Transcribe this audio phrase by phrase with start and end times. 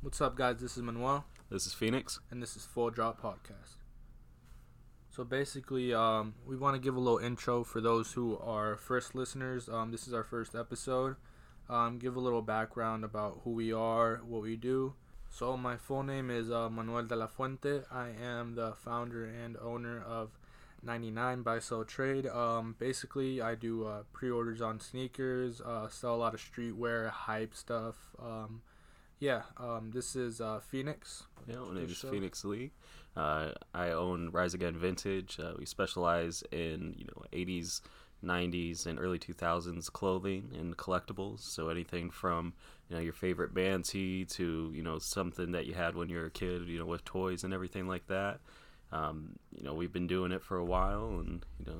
[0.00, 0.58] What's up, guys?
[0.60, 2.20] This is Manuel, This is Phoenix.
[2.30, 3.78] and this is Full Drop Podcast.
[5.10, 9.14] So basically, um, we want to give a little intro for those who are first
[9.14, 9.68] listeners.
[9.68, 11.16] Um, this is our first episode.
[11.68, 14.94] Um, give a little background about who we are, what we do.
[15.30, 17.82] So my full name is uh, Manuel de la Fuente.
[17.90, 20.30] I am the founder and owner of
[20.82, 22.26] 99 Buy Sell Trade.
[22.28, 27.54] Um, basically, I do uh, pre-orders on sneakers, uh, sell a lot of streetwear, hype
[27.54, 27.96] stuff.
[29.20, 31.24] Yeah, um, this is uh, Phoenix.
[31.48, 31.98] Yeah, my name is.
[31.98, 32.70] Phoenix Lee.
[33.16, 35.38] Uh, I own Rise Again Vintage.
[35.40, 37.80] Uh, we specialize in you know 80s,
[38.24, 41.40] 90s, and early 2000s clothing and collectibles.
[41.40, 42.52] So anything from
[42.88, 46.18] you know your favorite band tee to you know something that you had when you
[46.18, 48.38] were a kid, you know with toys and everything like that.
[48.92, 51.78] Um, you know we've been doing it for a while, and you know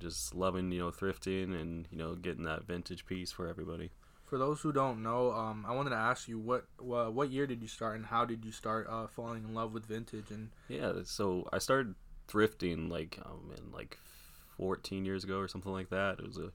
[0.00, 3.92] just loving you know thrifting and you know getting that vintage piece for everybody.
[4.32, 7.46] For those who don't know, um, I wanted to ask you what wha- what year
[7.46, 10.48] did you start and how did you start uh, falling in love with vintage and
[10.68, 11.94] Yeah, so I started
[12.28, 13.98] thrifting like um in like
[14.56, 16.18] 14 years ago or something like that.
[16.18, 16.50] It was a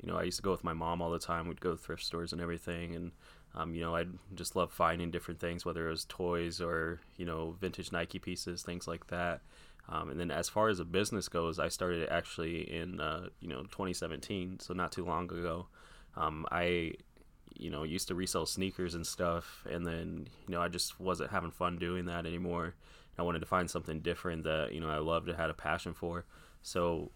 [0.00, 1.48] you know, I used to go with my mom all the time.
[1.48, 3.10] We'd go to thrift stores and everything and
[3.56, 7.26] um, you know, I'd just love finding different things, whether it was toys or, you
[7.26, 9.40] know, vintage Nike pieces, things like that.
[9.88, 13.48] Um, and then as far as a business goes, I started actually in, uh, you
[13.48, 15.66] know, 2017, so not too long ago.
[16.16, 16.92] Um, I,
[17.58, 21.30] you know, used to resell sneakers and stuff, and then, you know, I just wasn't
[21.30, 22.74] having fun doing that anymore.
[23.18, 25.94] I wanted to find something different that, you know, I loved and had a passion
[25.94, 26.24] for.
[26.62, 27.10] So,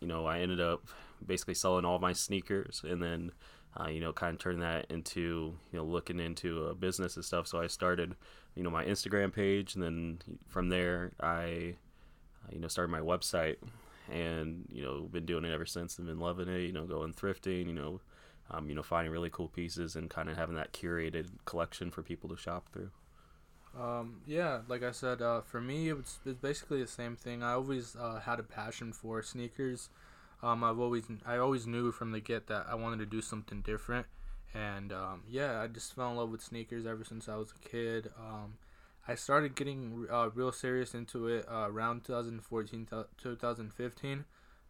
[0.00, 0.86] you know, I ended up
[1.24, 3.32] basically selling all my sneakers and then,
[3.78, 7.24] uh, you know, kind of turn that into, you know, looking into a business and
[7.24, 7.46] stuff.
[7.46, 8.14] So I started,
[8.54, 11.76] you know, my Instagram page, and then from there, I,
[12.44, 13.56] uh, you know, started my website,
[14.10, 15.98] and you know, been doing it ever since.
[15.98, 16.60] I've been loving it.
[16.60, 17.66] You know, going thrifting.
[17.66, 18.00] You know,
[18.50, 22.02] um, you know, finding really cool pieces and kind of having that curated collection for
[22.02, 22.90] people to shop through.
[23.78, 27.42] Um, yeah, like I said, uh, for me, it was, it's basically the same thing.
[27.42, 29.90] I always uh, had a passion for sneakers.
[30.42, 33.60] Um, I've always, I always knew from the get that I wanted to do something
[33.62, 34.06] different,
[34.54, 37.68] and um, yeah, I just fell in love with sneakers ever since I was a
[37.68, 38.10] kid.
[38.18, 38.54] Um,
[39.08, 42.88] I started getting uh, real serious into it uh, around 2014,
[43.22, 44.24] 2015.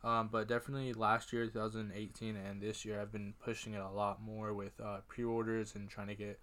[0.07, 4.23] Um, but definitely last year, 2018, and this year, I've been pushing it a lot
[4.23, 6.39] more with uh, pre-orders and trying to get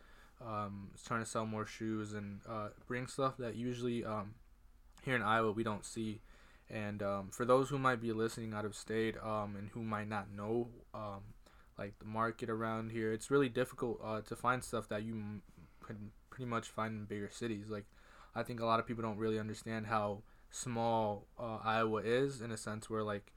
[0.45, 4.33] um, trying to sell more shoes and uh, bring stuff that usually um,
[5.05, 6.19] here in Iowa we don't see.
[6.69, 10.09] And um, for those who might be listening out of state um, and who might
[10.09, 11.21] not know um,
[11.77, 15.41] like the market around here, it's really difficult uh, to find stuff that you
[15.85, 17.69] can pretty much find in bigger cities.
[17.69, 17.85] Like
[18.35, 22.51] I think a lot of people don't really understand how small uh, Iowa is in
[22.51, 23.32] a sense where like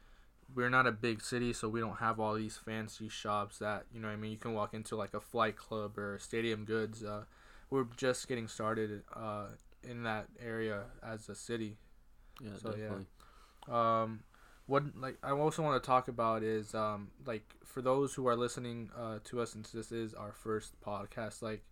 [0.55, 4.01] we're not a big city, so we don't have all these fancy shops that you
[4.01, 4.09] know.
[4.09, 7.05] what I mean, you can walk into like a Flight Club or Stadium Goods.
[7.05, 7.25] Uh,
[7.71, 9.47] we're just getting started uh,
[9.83, 11.77] in that area as a city.
[12.41, 12.77] Yeah, So, yeah.
[12.77, 13.07] definitely.
[13.69, 14.21] Um,
[14.67, 18.37] what like I also want to talk about is um, like for those who are
[18.37, 21.65] listening uh, to us, since this is our first podcast, like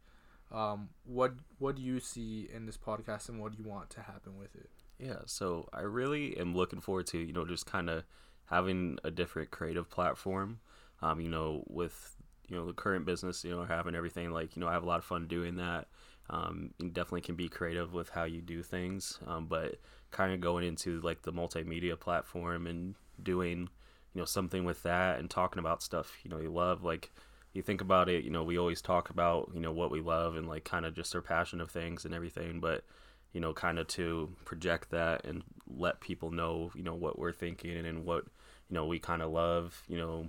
[0.52, 4.00] um, what what do you see in this podcast and what do you want to
[4.00, 4.70] happen with it?
[4.98, 8.04] Yeah, so I really am looking forward to, you know, just kind of
[8.46, 10.60] having a different creative platform.
[11.02, 12.16] Um, you know, with,
[12.48, 14.86] you know, the current business, you know, having everything like, you know, I have a
[14.86, 15.88] lot of fun doing that.
[16.30, 19.76] Um, you definitely can be creative with how you do things, um, but
[20.10, 23.68] kind of going into like the multimedia platform and doing,
[24.14, 26.82] you know, something with that and talking about stuff, you know, you love.
[26.82, 27.10] Like,
[27.52, 30.36] you think about it, you know, we always talk about, you know, what we love
[30.36, 32.84] and like kind of just our passion of things and everything, but
[33.32, 37.32] you know, kind of to project that and let people know, you know, what we're
[37.32, 38.24] thinking and what,
[38.70, 40.28] you know, we kind of love, you know,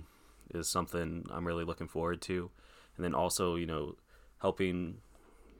[0.54, 2.50] is something I'm really looking forward to.
[2.96, 3.96] And then also, you know,
[4.40, 4.98] helping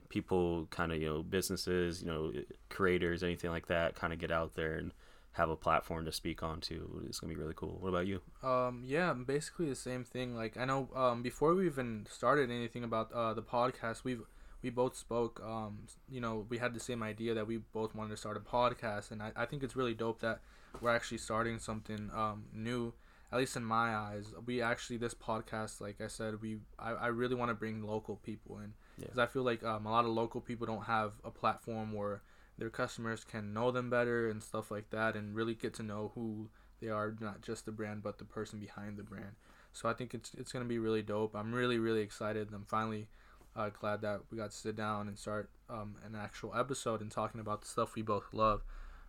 [0.09, 2.31] people kind of, you know, businesses, you know,
[2.69, 4.91] creators, anything like that, kind of get out there and
[5.33, 7.03] have a platform to speak on to.
[7.07, 7.77] It's to be really cool.
[7.79, 8.21] What about you?
[8.43, 10.35] Um, yeah, basically the same thing.
[10.35, 14.23] Like I know, um, before we even started anything about uh, the podcast, we've
[14.63, 15.41] we both spoke.
[15.45, 18.39] Um, you know, we had the same idea that we both wanted to start a
[18.39, 20.39] podcast, and I, I think it's really dope that
[20.81, 22.93] we're actually starting something um new.
[23.29, 27.07] At least in my eyes, we actually this podcast, like I said, we I, I
[27.07, 30.11] really want to bring local people in because I feel like um, a lot of
[30.11, 32.21] local people don't have a platform where
[32.57, 36.11] their customers can know them better and stuff like that, and really get to know
[36.15, 36.47] who
[36.81, 39.35] they are, not just the brand, but the person behind the brand.
[39.73, 41.35] So I think it's it's gonna be really dope.
[41.35, 42.47] I'm really really excited.
[42.53, 43.09] I'm finally
[43.57, 47.11] uh, glad that we got to sit down and start um, an actual episode and
[47.11, 48.63] talking about the stuff we both love.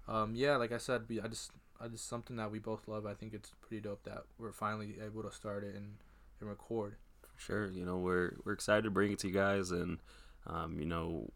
[0.08, 3.06] Um, yeah, like I said, we I just I just something that we both love.
[3.06, 5.96] I think it's pretty dope that we're finally able to start it and,
[6.40, 6.96] and record.
[7.36, 9.98] Sure, you know we're we're excited to bring it to you guys, and
[10.46, 11.30] um, you know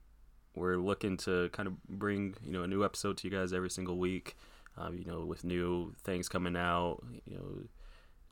[0.54, 3.70] we're looking to kind of bring you know a new episode to you guys every
[3.70, 4.36] single week.
[4.78, 7.62] Um, you know, with new things coming out, you know,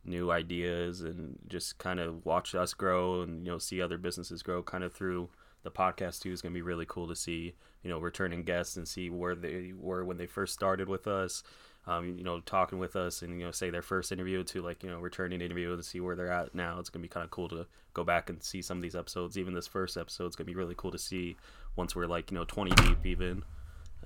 [0.06, 4.42] new ideas, and just kind of watch us grow and you know see other businesses
[4.42, 5.28] grow kind of through
[5.62, 8.76] the podcast too is going to be really cool to see you know returning guests
[8.76, 11.42] and see where they were when they first started with us
[11.86, 14.82] um, you know talking with us and you know say their first interview to like
[14.82, 16.78] you know returning interview and see where they're at now.
[16.78, 18.94] It's going to be kind of cool to go back and see some of these
[18.94, 19.38] episodes.
[19.38, 21.36] Even this first episode is going to be really cool to see
[21.76, 23.42] once we're like you know 20 deep even.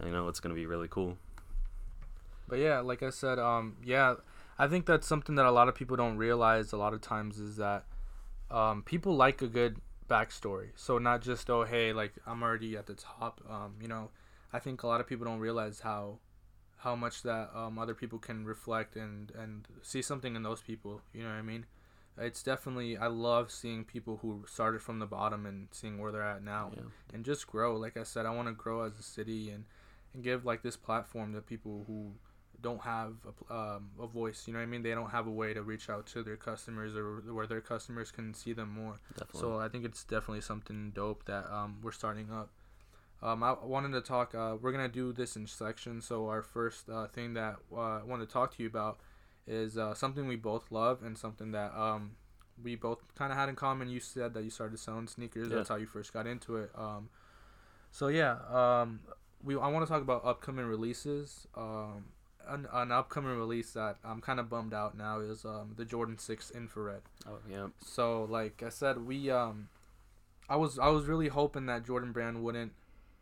[0.04, 1.18] You know it's going to be really cool.
[2.46, 4.16] But yeah like i said um yeah
[4.58, 7.38] i think that's something that a lot of people don't realize a lot of times
[7.38, 7.86] is that
[8.50, 9.78] um, people like a good
[10.08, 10.68] backstory.
[10.76, 13.40] So not just oh hey like I'm already at the top.
[13.48, 14.10] Um, you know,
[14.52, 16.18] I think a lot of people don't realize how
[16.78, 21.00] how much that um, other people can reflect and and see something in those people.
[21.12, 21.66] You know what I mean?
[22.16, 26.22] It's definitely I love seeing people who started from the bottom and seeing where they're
[26.22, 26.82] at now yeah.
[27.12, 27.76] and just grow.
[27.76, 29.64] Like I said, I want to grow as a city and
[30.12, 32.12] and give like this platform to people who
[32.64, 33.12] don't have
[33.50, 34.44] a, um, a voice.
[34.46, 34.82] You know what I mean?
[34.82, 38.10] They don't have a way to reach out to their customers or where their customers
[38.10, 38.98] can see them more.
[39.12, 39.40] Definitely.
[39.40, 42.50] So I think it's definitely something dope that um, we're starting up.
[43.22, 44.34] Um, I wanted to talk.
[44.34, 46.06] Uh, we're gonna do this in sections.
[46.06, 48.98] So our first uh, thing that uh, I want to talk to you about
[49.46, 52.12] is uh, something we both love and something that um,
[52.62, 53.88] we both kind of had in common.
[53.88, 55.48] You said that you started selling sneakers.
[55.48, 55.56] Yeah.
[55.56, 56.70] That's how you first got into it.
[56.74, 57.08] Um,
[57.90, 59.00] so yeah, um,
[59.42, 61.46] we I want to talk about upcoming releases.
[61.54, 62.06] Um,
[62.48, 66.18] an, an upcoming release that I'm kind of bummed out now is um, the Jordan
[66.18, 67.02] Six Infrared.
[67.26, 67.68] Oh yeah.
[67.84, 69.68] So like I said, we um,
[70.48, 72.72] I was I was really hoping that Jordan Brand wouldn't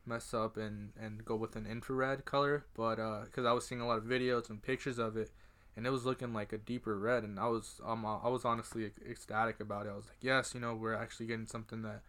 [0.05, 3.81] mess up and and go with an infrared color, but uh, because I was seeing
[3.81, 5.31] a lot of videos and pictures of it,
[5.77, 8.91] and it was looking like a deeper red, and I was um I was honestly
[9.09, 9.91] ecstatic about it.
[9.91, 12.03] I was like, yes, you know, we're actually getting something that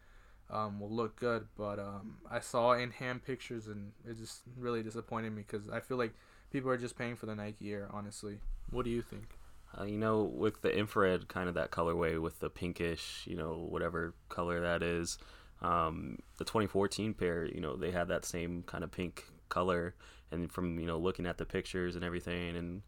[0.49, 1.47] um, will look good.
[1.57, 5.79] But um, I saw in hand pictures, and it just really disappointed me because I
[5.79, 6.13] feel like
[6.53, 7.89] people are just paying for the Nike Air.
[7.91, 8.37] Honestly,
[8.69, 9.37] what do you think?
[9.77, 13.65] Uh, you know, with the infrared kind of that colorway with the pinkish, you know,
[13.69, 15.17] whatever color that is,
[15.63, 19.95] um, the 2014 pair, you know, they had that same kind of pink color.
[20.31, 22.81] And from, you know, looking at the pictures and everything and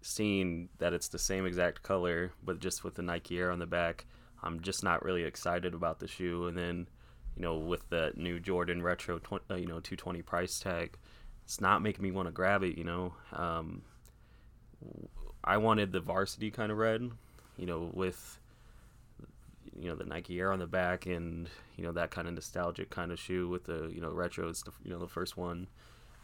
[0.00, 3.66] seeing that it's the same exact color, but just with the Nike Air on the
[3.66, 4.06] back,
[4.42, 6.46] I'm just not really excited about the shoe.
[6.46, 6.88] And then,
[7.36, 10.96] you know, with the new Jordan Retro, 20, uh, you know, 220 price tag,
[11.44, 12.78] it's not making me want to grab it.
[12.78, 13.82] You know, um,
[15.44, 17.10] I wanted the varsity kind of red,
[17.56, 18.38] you know, with
[19.78, 22.90] you know the Nike Air on the back and you know that kind of nostalgic
[22.90, 25.66] kind of shoe with the you know retro is the you know the first one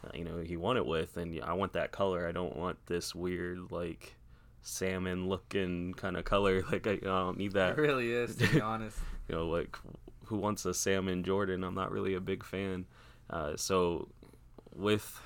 [0.05, 2.27] uh, you know he won it with and I want that color.
[2.27, 4.15] I don't want this weird like
[4.61, 6.61] salmon looking kind of color.
[6.71, 7.77] Like I, I don't need that.
[7.77, 8.97] It really is to be honest.
[9.27, 9.77] you know like
[10.25, 11.63] who wants a salmon Jordan?
[11.63, 12.85] I'm not really a big fan.
[13.29, 14.07] Uh, so
[14.75, 15.21] with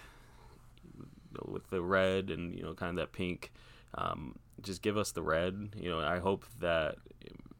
[1.48, 3.52] with the red and you know kind of that pink.
[3.96, 5.74] Um, just give us the red.
[5.76, 6.96] You know, I hope that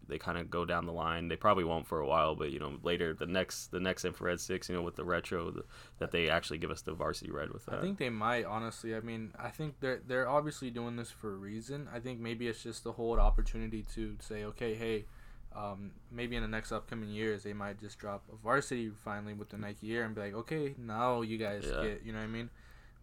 [0.08, 1.28] they kind of go down the line.
[1.28, 4.40] They probably won't for a while, but you know later the next the next infrared
[4.40, 5.64] six, you know, with the retro, the,
[6.00, 7.80] that they actually give us the varsity red with that.
[7.80, 8.96] I think they might honestly.
[8.96, 11.88] I mean, I think they're they're obviously doing this for a reason.
[11.94, 15.06] I think maybe it's just a whole opportunity to say, okay, hey,
[15.56, 19.50] um, maybe in the next upcoming years they might just drop a varsity finally with
[19.50, 21.84] the Nike Air and be like, okay, now you guys yeah.
[21.84, 22.50] get, you know what I mean?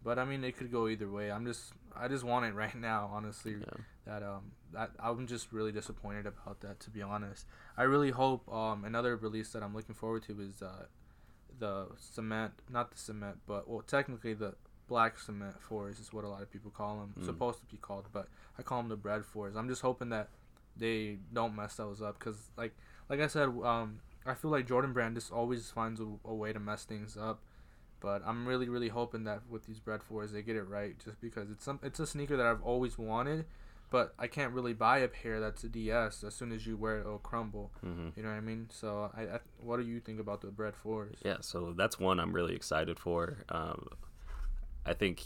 [0.03, 1.31] But I mean, it could go either way.
[1.31, 3.55] I'm just, I just want it right now, honestly.
[3.59, 3.83] Yeah.
[4.05, 7.45] That um, that I'm just really disappointed about that, to be honest.
[7.77, 10.85] I really hope um another release that I'm looking forward to is uh,
[11.59, 14.55] the cement, not the cement, but well, technically the
[14.87, 17.13] black cement fours is what a lot of people call them.
[17.19, 17.25] Mm.
[17.25, 19.55] Supposed to be called, but I call them the bread fours.
[19.55, 20.29] I'm just hoping that
[20.77, 22.73] they don't mess those up because like
[23.09, 26.53] like I said, um, I feel like Jordan Brand just always finds a, a, way
[26.53, 27.41] to mess things up.
[27.99, 31.21] But I'm really really hoping that with these bread fours they get it right, just
[31.21, 33.45] because it's some it's a sneaker that I've always wanted,
[33.91, 36.23] but I can't really buy a pair that's a DS.
[36.23, 37.71] As soon as you wear it, it'll crumble.
[37.85, 38.09] Mm-hmm.
[38.15, 38.69] You know what I mean?
[38.71, 41.17] So I, I, what do you think about the bread fours?
[41.23, 43.43] Yeah, so that's one I'm really excited for.
[43.49, 43.87] Um,
[44.83, 45.23] I think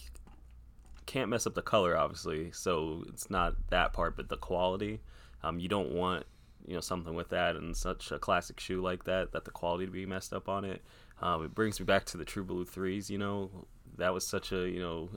[1.05, 4.99] can't mess up the color obviously, so it's not that part, but the quality.
[5.45, 6.25] Um, you don't want
[6.67, 9.85] you know something with that and such a classic shoe like that that the quality
[9.85, 10.81] to be messed up on it.
[11.21, 13.09] Um, it brings me back to the True Blue threes.
[13.09, 15.09] You know, that was such a you know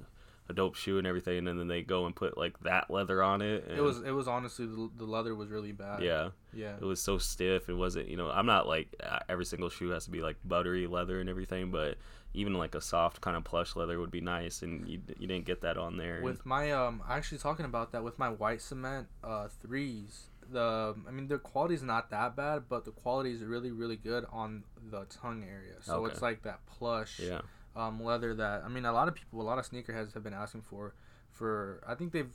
[0.49, 3.43] a dope shoe and everything, and then they go and put like that leather on
[3.43, 3.67] it.
[3.75, 6.03] it was it was honestly the, the leather was really bad.
[6.03, 6.75] Yeah, yeah.
[6.81, 7.69] It was so stiff.
[7.69, 8.95] It wasn't you know I'm not like
[9.29, 11.97] every single shoe has to be like buttery leather and everything, but
[12.35, 15.45] even like a soft kind of plush leather would be nice, and you, you didn't
[15.45, 16.21] get that on there.
[16.23, 21.11] With my um, actually talking about that with my white cement uh threes, the I
[21.11, 24.65] mean the quality is not that bad, but the quality is really really good on
[24.91, 25.77] the tongue area.
[25.81, 26.13] So Okay.
[26.13, 27.41] it's like that plush Yeah.
[27.77, 30.35] um, leather that I mean a lot of people, a lot of sneakerheads have been
[30.35, 30.95] asking for.
[31.33, 32.31] For I think they've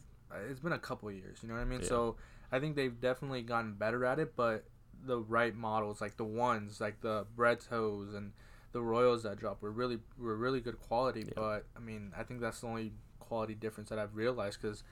[0.50, 1.40] it's been a couple years.
[1.42, 1.82] You know what I mean?
[1.82, 1.90] Yeah.
[1.90, 2.16] So
[2.52, 4.64] I think they've definitely gotten better at it, but
[5.06, 8.32] the right models like the ones like the bread toes and
[8.74, 11.22] the royals that drop were really were really good quality.
[11.22, 11.34] Yeah.
[11.36, 14.84] But I mean I think that's the only quality difference that I've realized because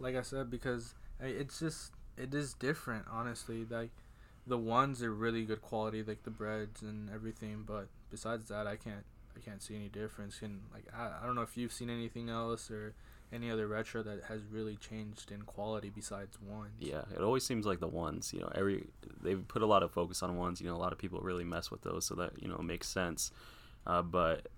[0.00, 3.06] like I said, because eh, it's just it is different.
[3.10, 3.90] Honestly, like
[4.46, 7.64] the ones are really good quality, like the breads and everything.
[7.66, 9.04] But besides that, I can't
[9.36, 10.40] I can't see any difference.
[10.42, 12.94] And like I, I don't know if you've seen anything else or
[13.32, 16.72] any other retro that has really changed in quality besides ones.
[16.78, 18.86] Yeah, it always seems like the ones, you know, every
[19.22, 20.60] they've put a lot of focus on ones.
[20.60, 22.88] You know, a lot of people really mess with those, so that you know makes
[22.88, 23.30] sense.
[23.86, 24.48] Uh, but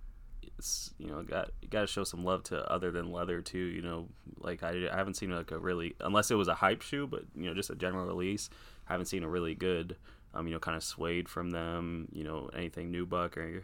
[0.58, 3.58] it's you know got got to show some love to other than leather too.
[3.58, 6.82] You know, like I, I haven't seen like a really unless it was a hype
[6.82, 8.48] shoe, but you know just a general release.
[8.88, 9.96] I haven't seen a really good,
[10.34, 12.08] um, you know, kind of suede from them.
[12.12, 13.62] You know, anything nubuck or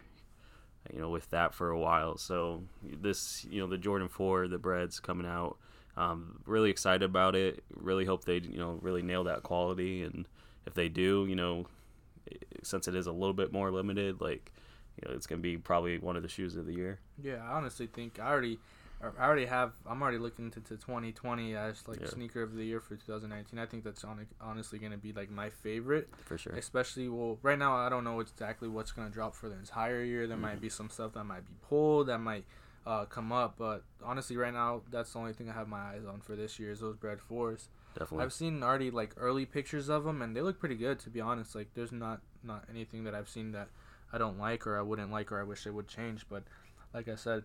[0.93, 2.17] you know with that for a while.
[2.17, 5.59] So this you know the Jordan Four, the breads coming out.
[5.97, 7.65] Um, really excited about it.
[7.75, 10.27] Really hope they you know really nail that quality, and
[10.67, 11.67] if they do, you know,
[12.63, 14.53] since it is a little bit more limited, like
[15.01, 17.01] you know, it's gonna be probably one of the shoes of the year.
[17.23, 18.59] Yeah, I honestly think I already,
[19.01, 19.75] I already have.
[19.87, 22.09] I'm already looking into to 2020 as like Yeah.
[22.09, 23.59] sneaker of the year for 2019.
[23.59, 26.09] I think that's on, honestly gonna be like my favorite.
[26.25, 26.55] For sure.
[26.55, 30.27] Especially well, right now I don't know exactly what's gonna drop for the entire year.
[30.27, 32.45] There might be some stuff that might be pulled that might
[32.87, 36.05] uh, come up, but honestly, right now that's the only thing I have my eyes
[36.05, 37.69] on for this year is those bread fours.
[37.95, 38.25] Definitely.
[38.25, 41.21] I've seen already like early pictures of them, and they look pretty good to be
[41.21, 41.55] honest.
[41.55, 43.69] Like there's not not anything that I've seen that
[44.13, 46.27] I don't like or I wouldn't like or I wish they would change.
[46.29, 46.45] But
[46.95, 47.45] like I said,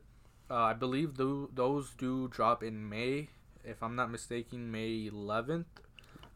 [0.53, 3.29] uh, I believe tho- those do drop in May,
[3.65, 5.65] if I'm not mistaken, May 11th.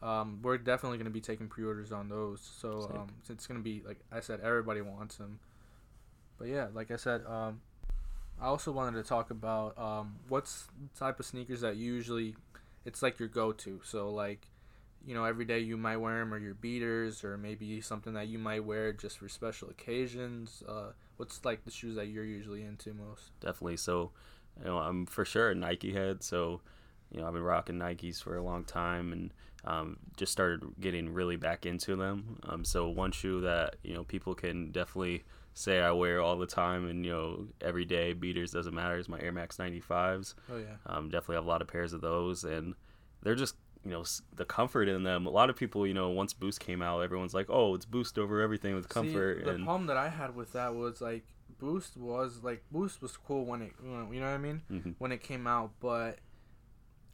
[0.01, 2.41] Um, we're definitely gonna be taking pre-orders on those.
[2.41, 5.39] So um, it's gonna be like I said, everybody wants them.
[6.39, 7.62] But yeah, like I said, um,
[8.41, 12.36] I also wanted to talk about um, what's the type of sneakers that usually
[12.86, 13.81] it's like your go-to.
[13.83, 14.47] So like,
[15.05, 18.27] you know, every day you might wear them, or your beaters, or maybe something that
[18.27, 20.63] you might wear just for special occasions.
[20.67, 23.31] Uh, what's like the shoes that you're usually into most?
[23.39, 23.77] Definitely.
[23.77, 24.12] So,
[24.59, 26.24] you know, I'm for sure a Nike head.
[26.24, 26.62] So,
[27.12, 29.33] you know, I've been rocking Nikes for a long time and
[29.65, 32.39] um, just started getting really back into them.
[32.47, 36.45] Um, so one shoe that you know people can definitely say I wear all the
[36.45, 40.36] time and you know every day beaters doesn't matter is my Air Max 95s.
[40.51, 42.75] Oh yeah, Um, definitely have a lot of pairs of those, and
[43.24, 44.03] they're just you know
[44.36, 45.25] the comfort in them.
[45.25, 48.17] A lot of people, you know, once Boost came out, everyone's like, "Oh, it's Boost
[48.17, 51.25] over everything with comfort." See, the and problem that I had with that was like
[51.60, 54.96] Boost was like Boost was cool when it you know, what I mean Mhm.
[55.00, 56.19] when it came out, but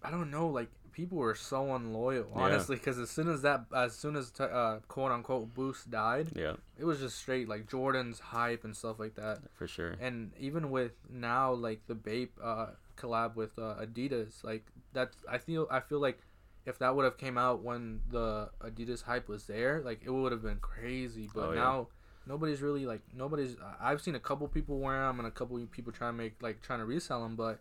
[0.02, 3.96] I don't know like people were so unloyal honestly because as soon as that as
[3.96, 8.20] soon as t- uh, quote unquote Boost died, yeah, it was just straight like Jordan's
[8.20, 9.40] hype and stuff like that.
[9.54, 9.96] for sure.
[10.00, 12.68] And even with now like the Bape uh,
[12.98, 16.20] collab with uh, Adidas, like that's I feel I feel like
[16.66, 20.32] if that would have came out when the Adidas hype was there, like it would
[20.32, 21.30] have been crazy.
[21.34, 21.60] But Oh, yeah.
[21.60, 21.88] now
[22.26, 23.56] nobody's really like nobody's.
[23.82, 26.62] I've seen a couple people wear them and a couple people trying to make like
[26.62, 27.60] trying to resell them, but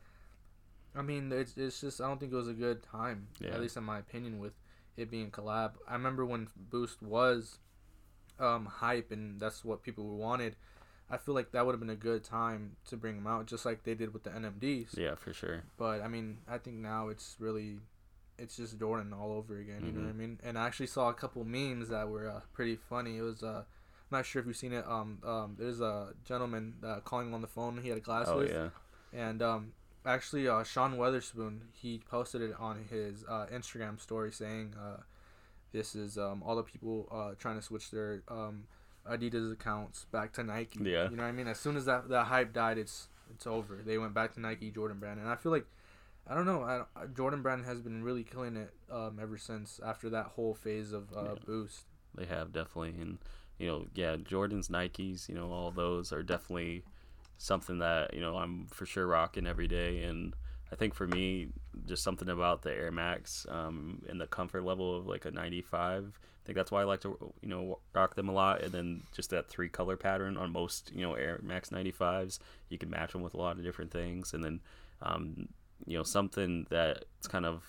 [0.94, 3.28] I mean it's it's just I don't think it was a good time.
[3.40, 3.50] Yeah.
[3.50, 4.52] At least in my opinion with
[4.97, 5.73] it being collab.
[5.88, 7.59] I remember when Boost was
[8.38, 10.56] um hype and that's what people wanted.
[11.11, 13.66] I feel like that would have been a good time to bring them out, just
[13.66, 14.97] like they did with the NMDs.
[14.97, 15.64] Yeah, for sure.
[15.76, 17.80] But I mean, I think now it's really,
[18.38, 19.82] it's just Jordan all over again.
[19.84, 20.16] You know what I Mhm.
[20.16, 20.40] mean?
[20.42, 23.18] And I actually saw a couple memes that were uh, pretty funny.
[23.18, 24.86] It was uh, I'm not sure if you've seen it.
[24.86, 27.78] Um, um, there's a gentleman uh, calling on the phone.
[27.82, 28.34] He had glasses.
[28.34, 28.70] Oh yeah,
[29.12, 29.72] And um,
[30.04, 34.98] actually, uh, Sean Wotherspoon he posted it on his uh, Instagram story saying, uh,
[35.72, 38.64] "This is um, all the people uh, trying to switch their um,
[39.08, 41.08] Adidas accounts back to Nike." Yeah.
[41.10, 41.48] You know what I mean?
[41.48, 43.80] As soon as that that hype died, it's it's over.
[43.84, 45.66] They went back to Nike Jordan Brand, and I feel like.
[46.26, 46.62] I don't know.
[46.62, 50.54] I, I- Jordan Brand has been really killing it um, ever since after that whole
[50.54, 51.34] phase of uh, Yeah.
[51.44, 51.84] boost.
[52.14, 53.18] they have definitely, and
[53.58, 56.84] you know, yeah, Jordans, Nikes, you know, all those are definitely
[57.38, 60.34] something that you know I'm for sure rocking every day, and
[60.70, 61.48] I think for me,
[61.86, 66.12] just something about the Air Max um, and the comfort level of like a 95.
[66.14, 69.02] I think that's why I like to you know rock them a lot, and then
[69.12, 72.38] just that three color pattern on most you know Air Max 95s.
[72.68, 74.60] You can match them with a lot of different things, and then
[75.02, 75.48] um,
[75.86, 77.62] you know something that's kind of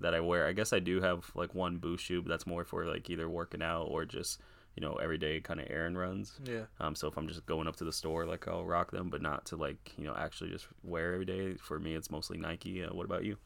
[0.00, 0.46] that I wear.
[0.46, 3.28] I guess I do have like one boost shoe, but that's more for like either
[3.28, 4.40] working out or just
[4.76, 6.32] you know everyday kind of errand runs.
[6.44, 6.64] Yeah.
[6.80, 9.22] Um, so if I'm just going up to the store, like I'll rock them, but
[9.22, 11.54] not to like you know actually just wear every day.
[11.54, 12.82] For me, it's mostly Nike.
[12.82, 13.36] Uh, what about you?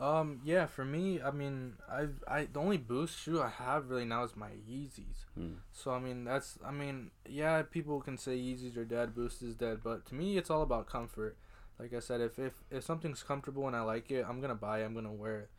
[0.00, 4.04] Um, yeah, for me, I mean, I I the only boost shoe I have really
[4.04, 5.24] now is my Yeezys.
[5.34, 5.54] Hmm.
[5.72, 9.56] So I mean, that's I mean, yeah, people can say Yeezys are dead, Boost is
[9.56, 11.36] dead, but to me, it's all about comfort.
[11.78, 14.80] Like I said, if if if something's comfortable and I like it, I'm gonna buy
[14.80, 14.84] it.
[14.84, 15.50] I'm gonna wear it.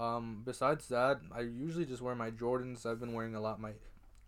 [0.00, 2.86] Um, besides that, I usually just wear my Jordans.
[2.86, 3.72] I've been wearing a lot my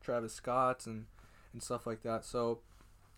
[0.00, 1.06] Travis Scotts and
[1.52, 2.24] and stuff like that.
[2.24, 2.60] So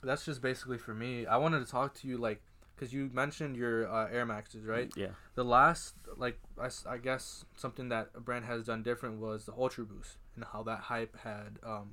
[0.03, 1.27] that's just basically for me.
[1.27, 2.43] I wanted to talk to you like
[2.75, 4.91] because you mentioned your uh, Air Maxes, right?
[4.97, 5.11] Yeah.
[5.37, 9.53] The last, like, I, I guess something that a brand has done different was the
[9.53, 11.93] Ultra Boost and how that hype had um,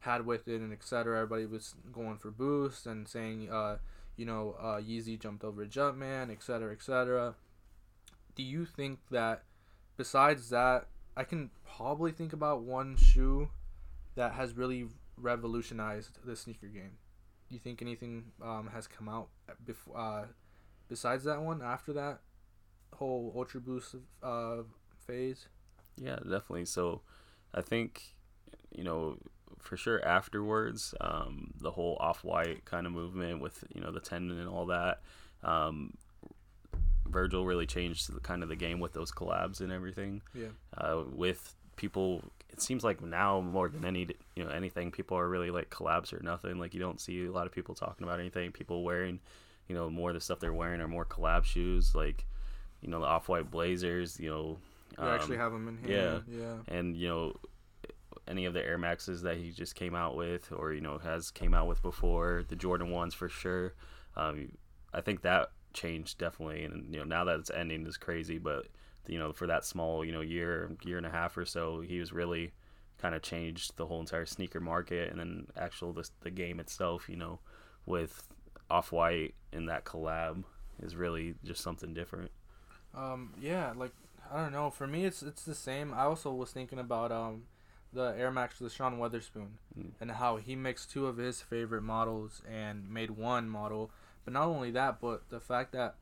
[0.00, 1.16] had with it and etc.
[1.16, 3.78] Everybody was going for Boost and saying, uh,
[4.18, 6.72] you know, uh, Yeezy jumped over Jumpman, etc.
[6.72, 7.36] etc.
[8.34, 9.44] Do you think that
[9.96, 13.48] besides that, I can probably think about one shoe
[14.16, 16.98] that has really revolutionized the sneaker game?
[17.48, 19.28] Do you think anything um, has come out
[19.64, 20.24] before uh,
[20.88, 22.18] besides that one after that
[22.94, 24.58] whole Ultra Boost uh,
[25.06, 25.46] phase?
[25.96, 26.64] Yeah, definitely.
[26.64, 27.02] So,
[27.54, 28.02] I think,
[28.74, 29.18] you know,
[29.60, 34.00] for sure afterwards, um, the whole off white kind of movement with you know the
[34.00, 35.00] tendon and all that,
[35.42, 35.94] um,
[37.06, 40.22] Virgil really changed the, kind of the game with those collabs and everything.
[40.34, 40.48] Yeah.
[40.76, 45.28] Uh, with people, it seems like now more than any you know anything, people are
[45.28, 46.58] really like collabs or nothing.
[46.58, 48.52] Like you don't see a lot of people talking about anything.
[48.52, 49.20] People wearing,
[49.68, 52.26] you know, more of the stuff they're wearing are more collab shoes, like
[52.80, 54.18] you know the off white blazers.
[54.20, 54.58] You know.
[54.98, 56.22] You actually um, have them in here.
[56.28, 56.40] Yeah.
[56.40, 56.76] Yeah.
[56.76, 57.36] and you know
[58.26, 61.30] any of the air maxes that he just came out with or you know has
[61.30, 63.74] came out with before the jordan ones for sure
[64.16, 64.52] um,
[64.92, 68.66] i think that changed definitely and you know now that it's ending is crazy but
[69.06, 71.98] you know for that small you know year year and a half or so he
[72.00, 72.52] was really
[72.98, 77.08] kind of changed the whole entire sneaker market and then actual the, the game itself
[77.08, 77.38] you know
[77.86, 78.28] with
[78.70, 80.44] off-white and that collab
[80.82, 82.30] is really just something different
[82.94, 83.92] Um, yeah, like
[84.32, 84.70] I don't know.
[84.70, 85.92] For me, it's it's the same.
[85.94, 87.44] I also was thinking about um,
[87.92, 89.92] the Air Max with Sean Wotherspoon Mm.
[90.00, 93.90] and how he mixed two of his favorite models and made one model.
[94.24, 95.94] But not only that, but the fact that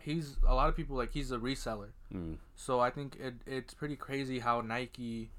[0.00, 1.90] he's a lot of people like he's a reseller.
[2.12, 2.36] mm.
[2.54, 5.30] So I think it it's pretty crazy how Nike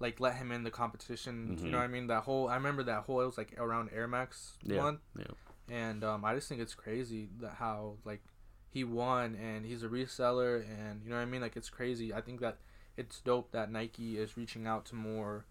[0.00, 1.56] like let him in the competition.
[1.60, 1.70] You Mhm.
[1.70, 2.06] know what I mean?
[2.08, 5.00] That whole I remember that whole it was like around Air Max Yeah, month.
[5.16, 5.24] yeah.
[5.68, 8.22] And um, I just think it's crazy that how like
[8.68, 11.40] he won and he's a reseller and you know what I mean?
[11.40, 12.12] Like it's crazy.
[12.12, 12.58] I think that
[12.96, 15.44] it's dope that Nike is reaching out to more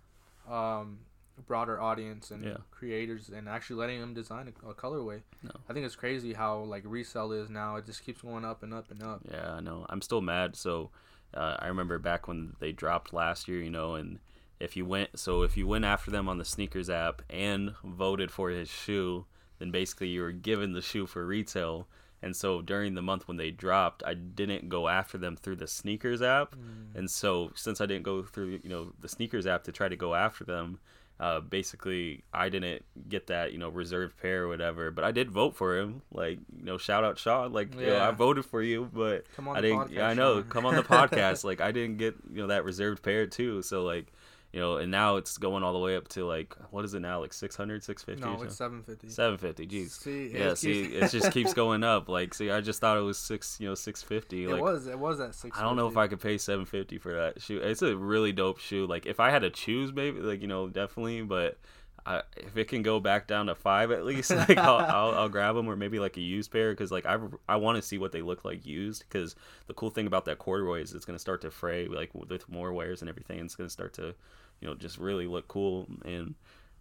[0.49, 0.99] um
[1.47, 2.57] broader audience and Yeah.
[2.71, 5.21] creators and actually letting them design a, a colorway.
[5.43, 5.51] No.
[5.69, 7.75] I think it's crazy how like resell is now.
[7.75, 9.21] It just keeps going up and up and up.
[9.29, 9.85] Yeah, I know.
[9.89, 10.55] I'm still mad.
[10.55, 10.91] So
[11.33, 14.19] uh, I remember back when they dropped last year, you know, and
[14.61, 18.31] if you went, so if you went after them on the sneakers app and voted
[18.31, 19.25] for his shoe,
[19.59, 21.85] then basically you were given the shoe for retail.
[22.25, 25.67] And so during the month when they dropped, I didn't go after them through the
[25.67, 26.55] sneakers app.
[26.95, 29.95] And so since I didn't go through, you know, the sneakers app to try to
[29.95, 30.79] go after them,
[31.19, 34.89] uh, basically I didn't get that, you know, reserved pair or whatever.
[34.89, 36.01] But I did vote for him.
[36.11, 37.53] Like, you know, shout out Sean.
[37.53, 39.77] Like, you know, I voted for you, but Come on I didn't.
[39.77, 40.41] podcast, yeah, I know.
[40.41, 41.43] Come on the podcast.
[41.49, 43.61] like, I didn't get you know that reserved pair too.
[43.61, 44.07] So like,
[44.55, 47.01] you know, and now it's going all the way up to like what is it
[47.01, 47.19] now?
[47.19, 48.37] Like 600, 650?
[48.37, 49.09] No, it's seven fifty.
[49.09, 49.67] seven fifty.
[49.67, 49.89] Jeez.
[49.89, 52.07] See, Yeah, it see, keeps- it just keeps going up.
[52.07, 54.45] Like, see, I just thought it was six, you know, six fifty.
[54.45, 54.87] It was.
[54.87, 55.59] It was at six.
[55.59, 57.57] I don't know if I could pay seven fifty for that shoe.
[57.59, 58.87] It's a really dope shoe.
[58.87, 61.21] Like, if I had to choose, maybe, like, you know, definitely.
[61.23, 61.57] But
[62.05, 65.29] I, if it can go back down to five at least, like, I'll, I'll, I'll
[65.29, 67.17] grab them, or maybe like a used pair, because like I,
[67.49, 69.03] I want to see what they look like used.
[69.09, 69.35] Because
[69.67, 72.71] the cool thing about that corduroy is it's gonna start to fray, like with more
[72.71, 73.39] wears and everything.
[73.39, 74.13] It's gonna start to,
[74.61, 76.35] you know, just really look cool and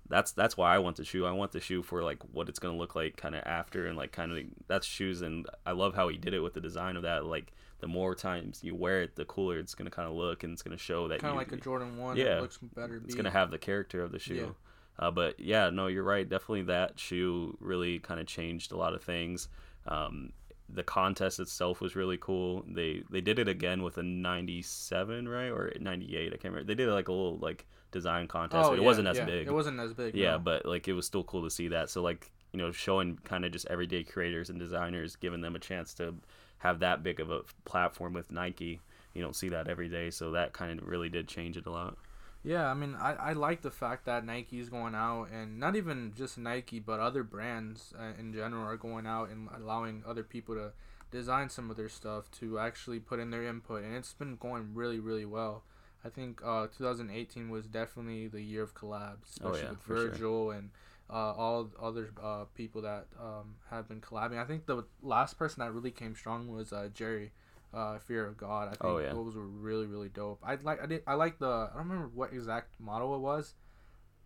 [0.08, 1.24] that's that's why I want the shoe.
[1.24, 3.96] I want the shoe for like what it's gonna look like kind of after and
[3.96, 6.96] like kind of that's shoes and I love how he did it with the design
[6.96, 7.24] of that.
[7.24, 10.52] Like the more times you wear it, the cooler it's gonna kind of look and
[10.52, 12.16] it's gonna show that Kind of like a Jordan One.
[12.16, 12.38] Yeah.
[12.38, 12.96] It looks better.
[12.96, 13.16] it's beat.
[13.16, 14.54] gonna have the character of the shoe.
[14.98, 16.28] Uh, but yeah, no, you're right.
[16.28, 19.48] Definitely that shoe really kind of changed a lot of things.
[19.88, 20.32] Um,
[20.74, 22.64] the contest itself was really cool.
[22.68, 26.26] They they did it again with a 97, right, or 98.
[26.26, 26.64] I can't remember.
[26.64, 28.68] They did like a little like design contest.
[28.68, 29.24] Oh, it yeah, wasn't as yeah.
[29.24, 29.46] big.
[29.46, 30.14] It wasn't as big.
[30.14, 30.38] Yeah, no.
[30.40, 31.90] but like it was still cool to see that.
[31.90, 35.58] So like you know, showing kind of just everyday creators and designers, giving them a
[35.58, 36.14] chance to
[36.58, 38.80] have that big of a platform with Nike.
[39.12, 41.70] You don't see that every day, so that kind of really did change it a
[41.70, 41.96] lot.
[42.44, 46.12] Yeah, I mean, I, I like the fact that Nike's going out, and not even
[46.14, 50.54] just Nike, but other brands uh, in general are going out and allowing other people
[50.54, 50.72] to
[51.10, 54.74] design some of their stuff to actually put in their input, and it's been going
[54.74, 55.62] really, really well.
[56.04, 59.96] I think uh, 2018 was definitely the year of collabs, Oh, especially yeah, with for
[59.96, 60.08] sure.
[60.10, 60.70] Virgil and
[61.08, 64.36] uh, all other uh, people that um, have been collabing.
[64.38, 67.32] I think the last person that really came strong was uh, Jerry.
[67.74, 68.68] Uh, Fear of God.
[68.68, 69.12] I think Oh, yeah.
[69.12, 70.40] those were really really dope.
[70.42, 73.54] I like I did I like the I don't remember what exact model it was,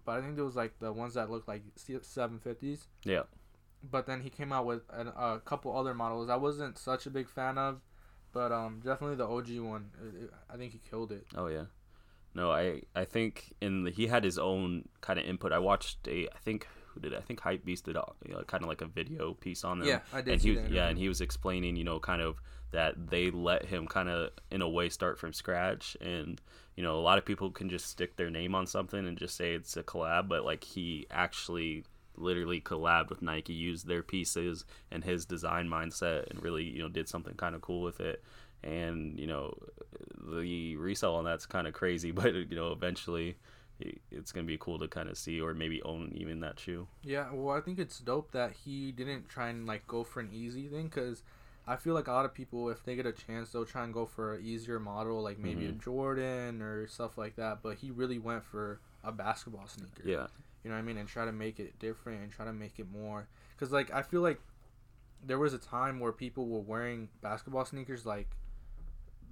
[0.05, 1.63] but I think it was like the ones that looked like
[2.03, 2.89] seven fifties.
[3.05, 3.23] Yeah.
[3.89, 7.11] But then he came out with an, a couple other models I wasn't such a
[7.11, 7.81] big fan of,
[8.33, 9.91] but um definitely the OG one.
[10.03, 11.27] It, it, I think he killed it.
[11.37, 11.65] Oh yeah.
[12.35, 15.53] No, I I think in the, he had his own kind of input.
[15.53, 17.19] I watched a I think who did it?
[17.19, 19.89] I think Hypebeast did a, you know, kind of like a video piece on them.
[19.89, 22.41] Yeah, I did and he that yeah, and he was explaining you know kind of
[22.71, 26.41] that they let him kind of in a way start from scratch and
[26.77, 29.37] you know a lot of people can just stick their name on something and just
[29.37, 31.85] say it's a collab but like he actually
[32.17, 36.89] literally collabed with Nike used their pieces and his design mindset and really you know
[36.89, 38.23] did something kind of cool with it
[38.63, 39.57] and you know
[40.31, 43.37] the resell on that's kind of crazy but you know eventually
[44.11, 47.33] it's gonna be cool to kind of see or maybe own even that shoe Yeah,
[47.33, 50.67] well, I think it's dope that he didn't try and like go for an easy
[50.67, 51.23] thing because
[51.67, 53.93] I feel like a lot of people, if they get a chance, they'll try and
[53.93, 55.81] go for an easier model, like maybe a Mhm.
[55.81, 57.63] Jordan or stuff like that.
[57.63, 60.03] But he really went for a basketball sneaker.
[60.05, 60.27] yeah
[60.65, 60.97] You know what I mean?
[60.97, 63.29] And try to make it different and try to make it more.
[63.55, 64.41] Because like I feel like
[65.25, 68.29] there was a time where people were wearing basketball sneakers like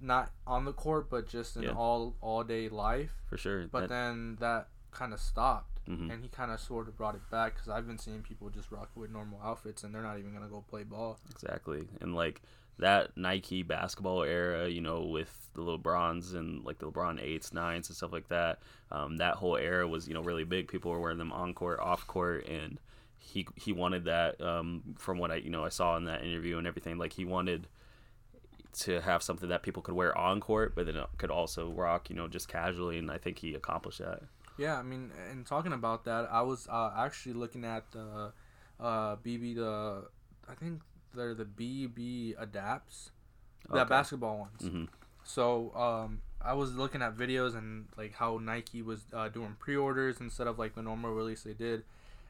[0.01, 1.71] not on the court, but just in Yeah.
[1.73, 3.11] all all day life.
[3.27, 6.09] for sure But That- then that kind of stopped mhm.
[6.11, 8.71] and he kind of sort of brought it back because I've been seeing people just
[8.71, 11.19] rock with normal outfits and they're not even gonna go play ball.
[11.29, 11.87] Exactly.
[12.01, 12.41] And like
[12.79, 17.89] that Nike basketball era, you know, with the LeBrons and like the LeBron eights, nines,
[17.89, 18.61] and stuff like that.
[18.91, 20.67] Um, that whole era was, you know, really big.
[20.67, 22.79] People were wearing them on court, off court, and
[23.17, 24.39] he he wanted that.
[24.41, 27.25] Um, from what I you know I saw in that interview and everything, like he
[27.25, 27.67] wanted
[28.81, 32.09] to have something that people could wear on court, but then it could also rock,
[32.09, 32.97] you know, just casually.
[32.97, 34.23] And I think he accomplished that.
[34.57, 38.33] Yeah, I mean, and talking about that, I was uh, actually looking at the
[38.79, 40.05] uh, BB the
[40.49, 40.81] I think
[41.15, 43.11] they're the BB adapts,
[43.69, 43.89] the Okay.
[43.89, 44.61] basketball ones.
[44.61, 44.85] hmm
[45.23, 50.19] So um, I was looking at videos and like how Nike was uh, doing pre-orders
[50.19, 51.83] instead of like the normal release they did,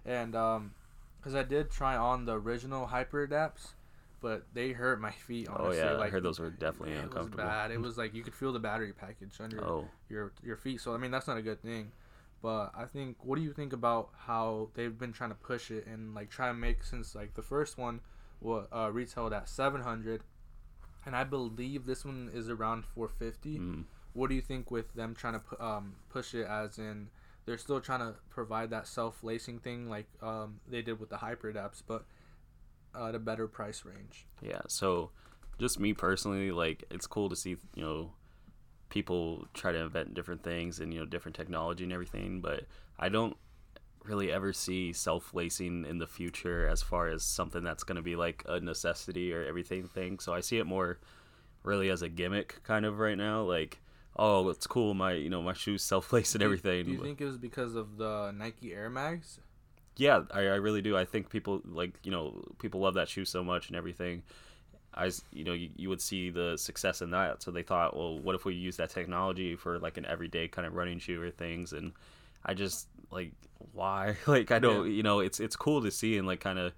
[0.05, 0.71] and um,
[1.19, 3.73] because I did try on the original Hyper Adapts,
[4.21, 5.47] but they hurt my feet.
[5.47, 5.81] Honestly.
[5.81, 7.39] Oh yeah, like, I heard those were definitely uncomfortable.
[7.39, 7.71] it was bad.
[7.71, 10.81] It was like you could feel the battery package under Oh, your your feet.
[10.81, 11.91] So I mean that's not a good thing.
[12.41, 15.87] But I think what do you think about how they've been trying to push it
[15.87, 18.01] and like try and make since like the first one
[18.41, 20.21] was uh, retailed at seven hundred,
[21.05, 23.57] and I believe this one is around four fifty.
[23.57, 27.09] mm, What do you think with them trying to um, push it as in
[27.47, 31.17] they're still trying to provide that self lacing thing like um, they did with the
[31.17, 32.05] hyper adapts, but
[32.95, 34.27] at a better price range.
[34.41, 35.11] Yeah, so
[35.59, 38.11] just me personally, like it's cool to see, you know,
[38.89, 42.63] people try to invent different things and you know different technology and everything, but
[42.99, 43.35] I don't
[44.05, 48.15] really ever see self-lacing in the future as far as something that's going to be
[48.15, 50.19] like a necessity or everything thing.
[50.19, 50.99] So I see it more
[51.63, 53.79] really as a gimmick kind of right now, like
[54.19, 56.85] oh, it's cool my, you know, my shoes self-lace and Do you- everything.
[56.85, 59.39] Do you think it was because of the Nike Air Mags?
[59.97, 60.95] Yeah, I, I really do.
[60.97, 64.23] I think people like you know people love that shoe so much and everything.
[64.93, 68.17] I you know you, you would see the success in that, so they thought, well,
[68.19, 71.31] what if we use that technology for like an everyday kind of running shoe or
[71.31, 71.73] things?
[71.73, 71.93] And
[72.45, 73.31] I just like
[73.73, 76.73] why like I don't you know it's it's cool to see and like kind of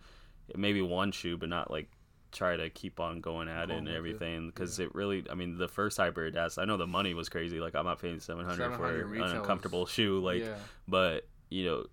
[0.55, 1.89] maybe one shoe, but not like
[2.31, 5.67] try to keep on going at it and everything because it really I mean the
[5.67, 8.77] first hybrid S I know the money was crazy like I'm not paying 700, 700
[8.77, 10.53] for an uncomfortable shoe like yeah.
[10.87, 11.85] but you know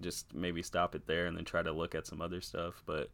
[0.00, 3.10] just maybe stop it there and then try to look at some other stuff but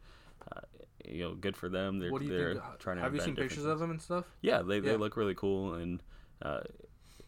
[0.54, 0.60] uh,
[1.04, 2.78] you know good for them they're, what do you they're think?
[2.78, 3.66] trying to Have you seen pictures things.
[3.66, 4.24] of them and stuff?
[4.40, 6.02] yeah they, they look really cool and
[6.42, 6.60] uh,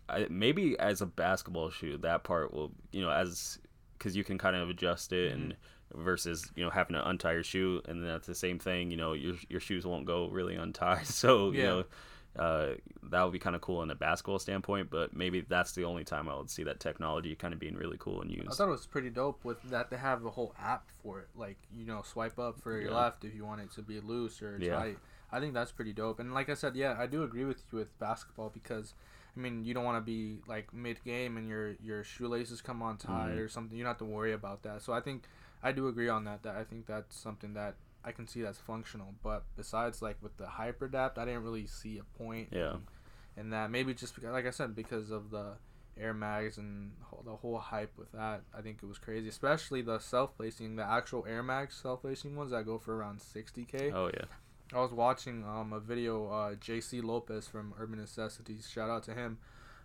[0.08, 3.58] I, maybe as a basketball shoe that part will you know as
[3.98, 5.52] because you can kind of adjust it and
[5.94, 6.02] Mm-hmm.
[6.02, 8.96] versus you know having to untie your shoe and then that's the same thing you
[8.96, 11.84] know your your shoes won't go really untied so you know
[12.38, 12.74] uh,
[13.10, 16.04] that would be kind of cool in a basketball standpoint, but maybe that's the only
[16.04, 18.48] time I would see that technology kind of being really cool and used.
[18.48, 21.28] I thought it was pretty dope with that they have a whole app for it.
[21.34, 22.96] Like you know, swipe up for your Yeah.
[22.96, 24.76] left if you want it to be loose or Yeah.
[24.76, 24.98] tight.
[25.32, 26.20] I think that's pretty dope.
[26.20, 28.94] And like I said, yeah, I do agree with you with basketball because
[29.36, 32.82] I mean you don't want to be like mid game and your your shoelaces come
[32.82, 33.40] on tight Mhm.
[33.40, 33.76] or something.
[33.76, 34.82] You don't have to worry about that.
[34.82, 35.24] So I think
[35.62, 36.42] I do agree on that.
[36.42, 37.74] That I think that's something that
[38.06, 39.14] I can see that's functional.
[39.22, 42.48] But besides like with the hyperadapt, I didn't really see a point.
[42.52, 42.74] Yeah.
[42.74, 42.86] in-
[43.38, 45.58] in that maybe just because, like I said, because of the
[46.00, 46.92] Air Mags and
[47.24, 49.28] the whole hype with that, I think it was crazy.
[49.28, 53.20] Especially the self placing, the actual Air Mags self placing ones that go for around
[53.20, 53.92] 60k.
[53.94, 54.24] Oh yeah,
[54.72, 58.70] I was watching um a video, uh, Jaysse Lopez from Urban Necessities.
[58.70, 59.36] Shout out to him.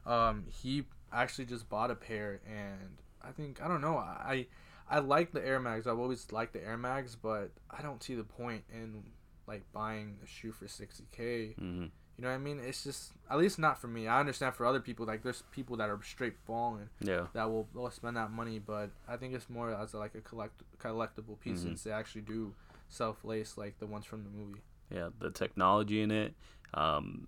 [0.05, 3.97] Um, he actually just bought a pair, and I think I don't know.
[3.97, 4.47] I
[4.91, 5.87] I like the Air Mags.
[5.87, 9.03] I've always liked the Air Mags, but I don't see the point in
[9.47, 11.55] like buying a shoe for 60k.
[11.55, 12.59] hmm You You know what I mean?
[12.59, 14.07] It's just at least not for me.
[14.07, 17.27] I understand for other people, like there's people that are straight balling Yeah.
[17.33, 20.61] that will, will spend that money, but I think it's more as like a collect
[20.77, 21.63] collectible piece Mhm.
[21.63, 22.53] since they actually do
[22.89, 24.61] self lace like the ones from the movie.
[24.93, 26.35] Yeah, the technology in it,
[26.73, 27.27] um,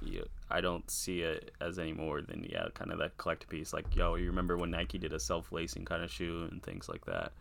[0.00, 3.72] yeah, I don't see it as any more than yeah, kind of that collect piece.
[3.72, 7.04] Like, yo, you remember when Nike did a self-lacing kind of shoe and things like
[7.06, 7.32] that?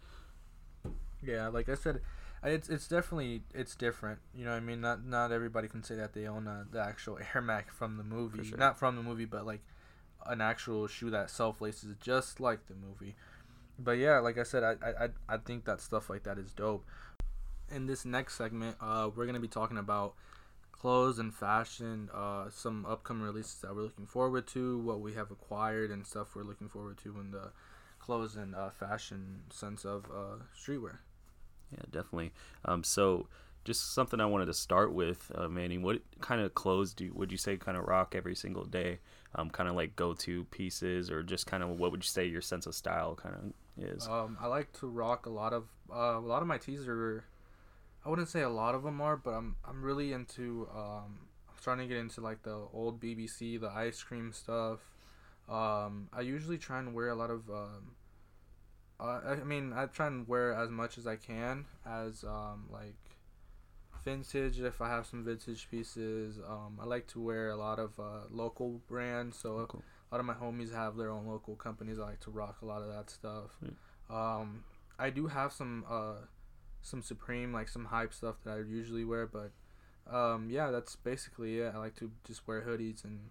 [1.22, 2.02] Yeah, like I said,
[2.43, 4.19] it's it's definitely it's different.
[4.34, 6.80] You know, what I mean, not not everybody can say that they own a, the
[6.82, 8.58] actual Air Mags from the movie, sure.
[8.58, 9.62] not from the movie, but like
[10.26, 13.15] an actual shoe that self laces just like the movie.
[13.78, 16.52] But yeah, like I said, I, I I- I think that stuff like that is
[16.54, 16.86] dope.
[17.72, 20.15] In this next segment, uh, we're gonna be talking about
[20.79, 25.29] clothes and fashion, uh, some upcoming releases that we're looking forward to, what we have
[25.29, 27.51] acquired, and stuff we're looking forward to in the
[27.99, 30.99] clothes and uh, fashion sense of uh, streetwear.
[31.71, 32.31] Yeah, definitely.
[32.65, 33.27] Um, so
[33.65, 35.77] just something I wanted to start with, uh, Manny.
[35.77, 38.99] What kind of clothes do you, would you say kind of rock every single day?
[39.35, 42.41] Um, kind of like go-to pieces, or just kind of what would you say your
[42.41, 44.07] sense of style kind of is?
[44.07, 47.25] Um, I like to rock a lot of uh, a lot of my tees are.
[48.05, 50.67] I wouldn't say a lot of them are, but I'm I'm really into.
[50.73, 54.79] Um, I'm starting to get into like the old BBC, the ice cream stuff.
[55.49, 57.49] Um, I usually try and wear a lot of.
[57.49, 57.95] Um,
[58.99, 62.67] uh, I I mean, I try and wear as much as I can as um,
[62.71, 62.95] like
[64.03, 66.39] vintage if I have some vintage pieces.
[66.47, 69.83] Um, I like to wear a lot of uh, local brands, so Cool.
[70.12, 71.99] a lot of my homies have their own local companies.
[71.99, 73.57] I like to rock a lot of that stuff.
[73.62, 73.69] Yeah.
[74.09, 74.63] Um,
[74.97, 76.15] I do have some uh,
[76.81, 79.51] some Supreme, like some hype stuff that I usually wear, but
[80.11, 81.73] um, yeah, that's basically it.
[81.73, 83.29] I like to just wear hoodies and,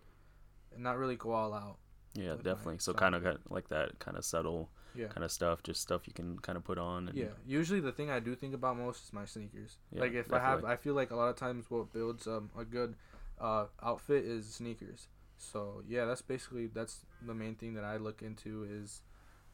[0.75, 1.79] and not really go all out.
[2.15, 2.79] Yeah, my definitely.
[2.79, 5.09] So kind of like that kind of subtle Yeah.
[5.09, 7.09] kind of stuff, just stuff you can kind of put on.
[7.09, 9.79] And, Yeah, usually the thing I do think about most is my sneakers.
[9.93, 10.65] Yeah, like if I have.
[10.65, 12.95] I feel like a lot of times what builds um, a good
[13.41, 15.09] uh, outfit is sneakers.
[15.37, 19.03] So yeah, that's basically that's the main thing that I look into is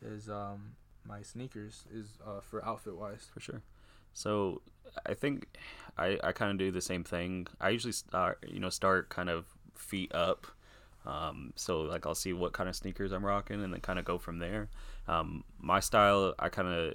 [0.02, 0.76] is um,
[1.06, 3.28] my sneakers is uh, for outfit wise.
[3.32, 3.62] for sure.
[4.14, 4.62] So
[5.06, 5.46] I think
[5.98, 7.46] I, I kind of do the same thing.
[7.60, 10.46] I usually start you know start kind of feet up.
[11.06, 14.04] Um, so like I'll see what kind of sneakers I'm rocking and then kind of
[14.06, 14.68] go from there.
[15.06, 16.94] Um, my style I kind of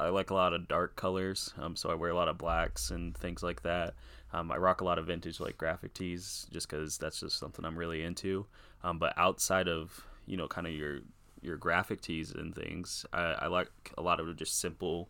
[0.00, 1.52] I like a lot of dark colors.
[1.58, 3.94] Um, so I wear a lot of blacks and things like that.
[4.32, 7.64] Um, I rock a lot of vintage like graphic tees just because that's just something
[7.64, 8.46] I'm really into.
[8.84, 11.00] Um, but outside of you know kind of your
[11.40, 15.08] your graphic tees and things, I, I like a lot of just simple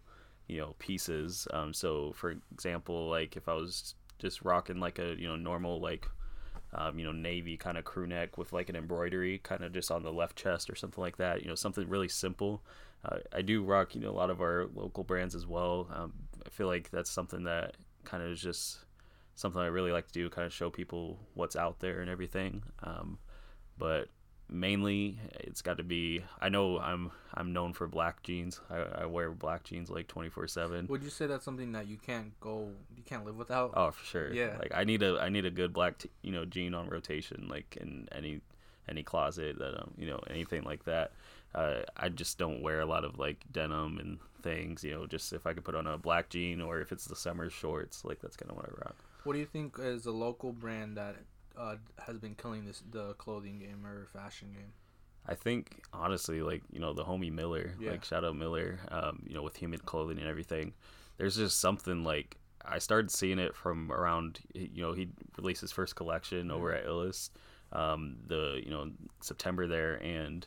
[0.48, 1.46] you know pieces.
[1.52, 5.80] Um so for example like if i was just rocking like a you know normal
[5.80, 6.08] like
[6.74, 9.90] um, you know navy kind of crew neck with like an embroidery kind of just
[9.90, 12.62] on the left chest or something like that you know something really simple.
[13.04, 15.88] Uh, i do rock you know a lot of our local brands as well.
[15.94, 16.12] Um,
[16.44, 18.78] i feel like that's something that kind of is just
[19.34, 22.62] something i really like to do kind of show people what's out there and everything.
[22.82, 23.18] Um,
[23.78, 24.08] but
[24.50, 28.60] mainly it's got to be i know i'm i'm known for black jeans.
[28.70, 31.98] I, I wear black jeans like 24 7 Would you say that's something that you
[31.98, 33.72] can't go, you can't live without?
[33.74, 34.32] oh for sure.
[34.32, 34.56] Yeah.
[34.58, 37.46] like i need a i need a good black t- you know jean on rotation
[37.48, 38.40] like in any
[38.88, 41.12] any closet that um you know anything like that.
[41.54, 45.32] Uh, i just don't wear a lot of like denim and things you know just
[45.32, 48.20] if i could put on a black jean or if it's the summer shorts like
[48.20, 48.94] that's kind of what i rock.
[49.24, 51.16] What do you think is a local brand that
[51.58, 54.72] uh, has been killing this the clothing game or fashion game?
[55.26, 57.90] I think honestly, like you know, the homie Miller, Yeah.
[57.90, 60.72] like shout out Miller, um, you know, with human clothing and everything.
[61.18, 64.40] There's just something like I started seeing it from around.
[64.54, 67.30] You know, he released his first collection over at Illis,
[67.72, 68.90] um, the you know
[69.20, 70.46] September there, and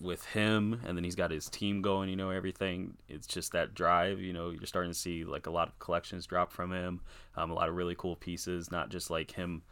[0.00, 2.08] with him, and then he's got his team going.
[2.08, 2.94] You know, everything.
[3.08, 4.20] It's just that drive.
[4.20, 7.00] You know, you're starting to see like a lot of collections drop from him.
[7.36, 9.62] Um, a lot of really cool pieces, not just like him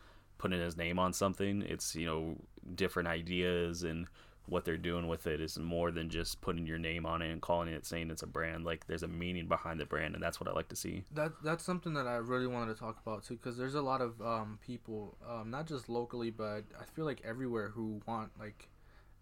[0.42, 1.62] putting his name on something.
[1.62, 2.36] It's you know
[2.74, 4.08] different ideas and
[4.46, 7.40] what they're doing with it is more than just putting your name on it and
[7.40, 8.64] calling it saying it's a brand.
[8.64, 11.04] Like there's a meaning behind the brand, and that's what I like to see.
[11.14, 14.00] That that's something that I really wanted to talk about too, because there's a lot
[14.00, 18.68] of um, people, um, not just locally, but I feel like everywhere who want like,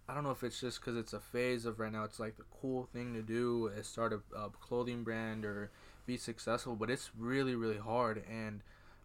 [0.09, 2.05] I don't know if it's just because it's a phase of right now.
[2.05, 5.71] It's like the cool thing to do is start a, a clothing brand or
[6.07, 8.25] be successful, but it's really really hard.
[8.27, 8.63] And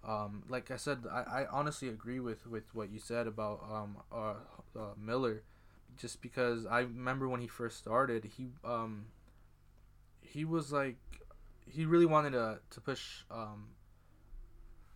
[0.08, 3.98] um, like I said, I, I honestly agree with with what you said about um,
[4.12, 4.36] uh,
[4.78, 5.44] uh, Miller,
[5.98, 9.06] just because I remember when he first started, he um,
[10.22, 10.98] he was like
[11.68, 13.70] he really wanted to to push um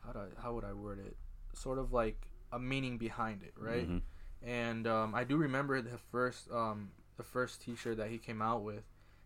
[0.05, 1.15] how do I, how would I word it
[1.53, 4.01] sort of like a meaning behind it right Mhm.
[4.41, 8.63] and um, I do remember the first um the first T-shirt that he came out
[8.63, 8.83] with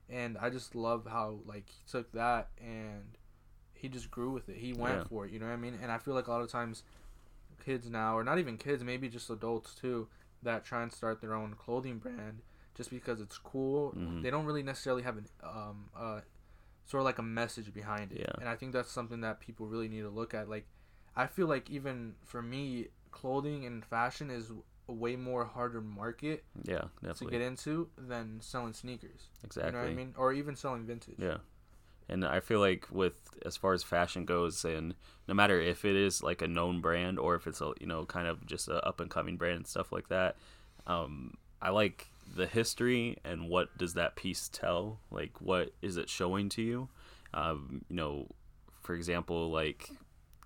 [0.10, 3.18] and I just love how like he took that and
[3.84, 5.04] he just grew with it he went Yeah.
[5.04, 6.84] for it you know what I mean and I feel like a lot of times
[7.64, 10.08] kids now, or not even kids, maybe just adults too,
[10.42, 12.42] that try and start their own clothing brand
[12.76, 13.94] just because it's cool.
[13.96, 14.22] Mhm.
[14.22, 16.22] They don't really necessarily have an um uh
[16.86, 18.20] sort of like a message behind it.
[18.22, 18.36] Yeah.
[18.40, 20.50] And I think that's something that people really need to look at.
[20.50, 20.66] Like,
[21.16, 24.52] I feel like even for me, clothing and fashion is
[24.90, 27.28] a way more harder market Yeah, definitely.
[27.28, 29.30] to get into than selling sneakers.
[29.46, 29.68] exactly.
[29.70, 30.14] You know what I mean?
[30.18, 31.20] Or even selling vintage.
[31.20, 31.38] Yeah.
[32.10, 33.14] And I feel like with
[33.46, 34.96] as far as fashion goes, and
[35.28, 38.06] no matter if it is like a known brand or if it's a you know
[38.06, 40.36] kind of just a up and coming brand and stuff like that,
[40.88, 45.00] um, I like the history and what does that piece tell?
[45.12, 46.90] Like what is it showing to you?
[47.34, 48.28] Um, you know,
[48.82, 49.90] for example, like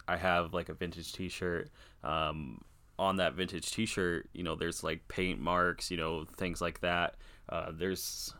[0.08, 1.70] I have like a vintage T-shirt.
[2.04, 2.62] Um,
[3.00, 7.16] on that vintage T-shirt, you know, there's like paint marks, you know, things like that.
[7.50, 8.34] Uh, there's,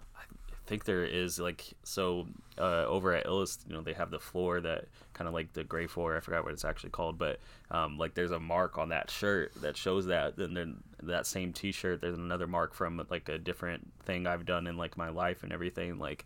[0.68, 2.28] think there is like so
[2.58, 5.64] uh, over at Illust, you know, they have the floor that kind of like the
[5.64, 6.16] gray floor.
[6.16, 7.40] I forgot what it's actually called, but
[7.72, 10.36] um, like there's a mark on that shirt that shows that.
[10.38, 14.68] Then then that same T-shirt, there's another mark from like a different thing I've done
[14.68, 15.98] in like my life and everything.
[15.98, 16.26] Like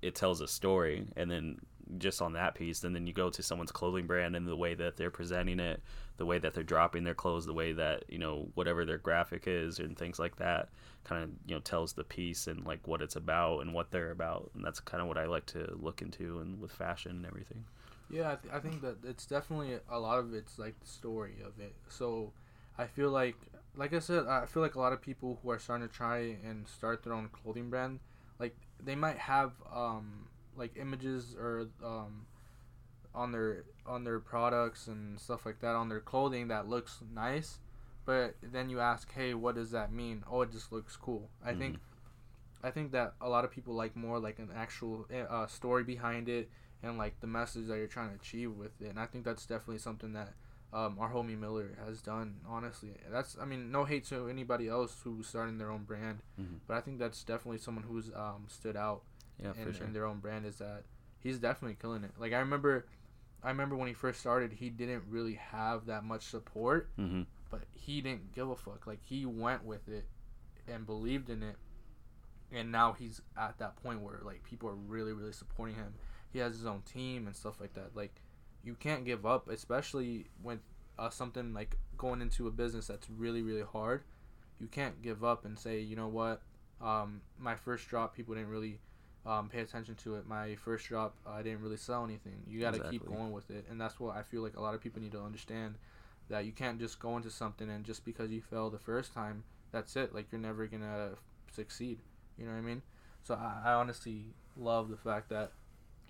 [0.00, 1.58] it tells a story and then
[1.98, 4.74] just on that piece and then you go to someone's clothing brand and the way
[4.74, 5.82] that they're presenting it
[6.16, 9.44] the way that they're dropping their clothes the way that you know whatever their graphic
[9.46, 10.68] is and things like that
[11.04, 14.10] kind of you know tells the piece and like what it's about and what they're
[14.10, 17.26] about and that's kind of what i like to look into and with fashion and
[17.26, 17.64] everything
[18.10, 21.36] Yeah, I, th- I think that it's definitely a lot of it's like the story
[21.44, 21.74] of it.
[21.88, 22.32] So
[22.76, 23.36] I feel like,
[23.74, 26.36] like I said, I feel like a lot of people who are starting to try
[26.44, 28.00] and start their own clothing brand,
[28.38, 32.26] like they might have um like images or um
[33.14, 37.58] on their on their products and stuff like that on their clothing that looks nice,
[38.06, 40.24] but then you ask, hey, what does that mean?
[40.30, 41.28] Oh, it just looks cool.
[41.44, 41.78] I think.
[42.64, 46.28] I think that a lot of people like more like an actual uh, story behind
[46.28, 46.48] it
[46.80, 48.88] and like the message that you're trying to achieve with it.
[48.90, 50.34] And I think that's definitely something that
[50.72, 52.36] um, our homie Miller has done.
[52.48, 56.60] Honestly, that's I mean no hate to anybody else who's starting their own brand, Mhm.
[56.68, 59.02] but I think that's definitely someone who's um, stood out
[59.42, 60.46] yeah in, sure in their own brand.
[60.46, 60.84] Is that
[61.20, 62.12] he's definitely killing it.
[62.18, 62.86] Like I remember,
[63.42, 67.64] I remember when he first started, he didn't really have that much support, hmm but
[67.74, 68.86] he didn't give a fuck.
[68.86, 70.06] Like he went with it
[70.66, 71.56] and believed in it,
[72.50, 75.94] and now he's at that point where like people are really really supporting him.
[76.32, 77.94] He has his own team and stuff like that.
[77.94, 78.22] Like
[78.64, 80.60] you can't give up, especially when
[80.98, 84.02] uh, something like going into a business that's really really hard.
[84.58, 86.40] You can't give up and say, you know what,
[86.80, 88.78] um, my first drop people didn't really
[89.24, 90.26] um, pay attention to it.
[90.26, 92.42] My first drop I didn't really sell anything.
[92.46, 94.74] You got to keep going with it, and that's what I feel like a lot
[94.74, 95.76] of people need to understand
[96.28, 99.44] that you can't just go into something and just because you fail the first time,
[99.70, 100.14] that's it.
[100.14, 101.10] Like you're never gonna
[101.54, 101.98] succeed.
[102.38, 102.82] You know what I mean?
[103.22, 105.52] So I, I honestly love the fact that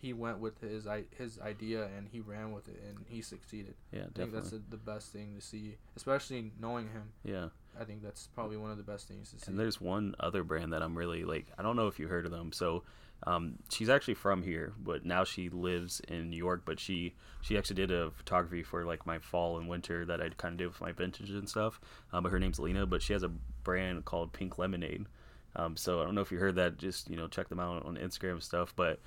[0.01, 3.75] he went with his i his idea and he ran with it and he succeeded.
[3.93, 4.23] yeah definitely.
[4.23, 7.13] I think that's the, the best thing to see, especially knowing him.
[7.25, 7.49] yeah
[7.81, 9.51] I think that's probably one of the best things to see.
[9.51, 11.47] And there's one other brand that I'm really like.
[11.59, 12.53] I don't know if you heard of them.
[12.53, 12.83] So,
[13.25, 16.63] um, she's actually from here, but now she lives in New York.
[16.65, 20.29] But she she actually did a photography for like my fall and winter that I
[20.31, 21.81] kind of did with my vintage and stuff.
[22.13, 22.87] Um, but her name's Lena.
[22.87, 23.31] But she has a
[23.65, 25.07] brand called Pink Lemonade.
[25.55, 26.79] Um, so I don't know if you heard that.
[26.79, 28.75] Just you know check them out on Instagram and stuff.
[28.77, 29.01] But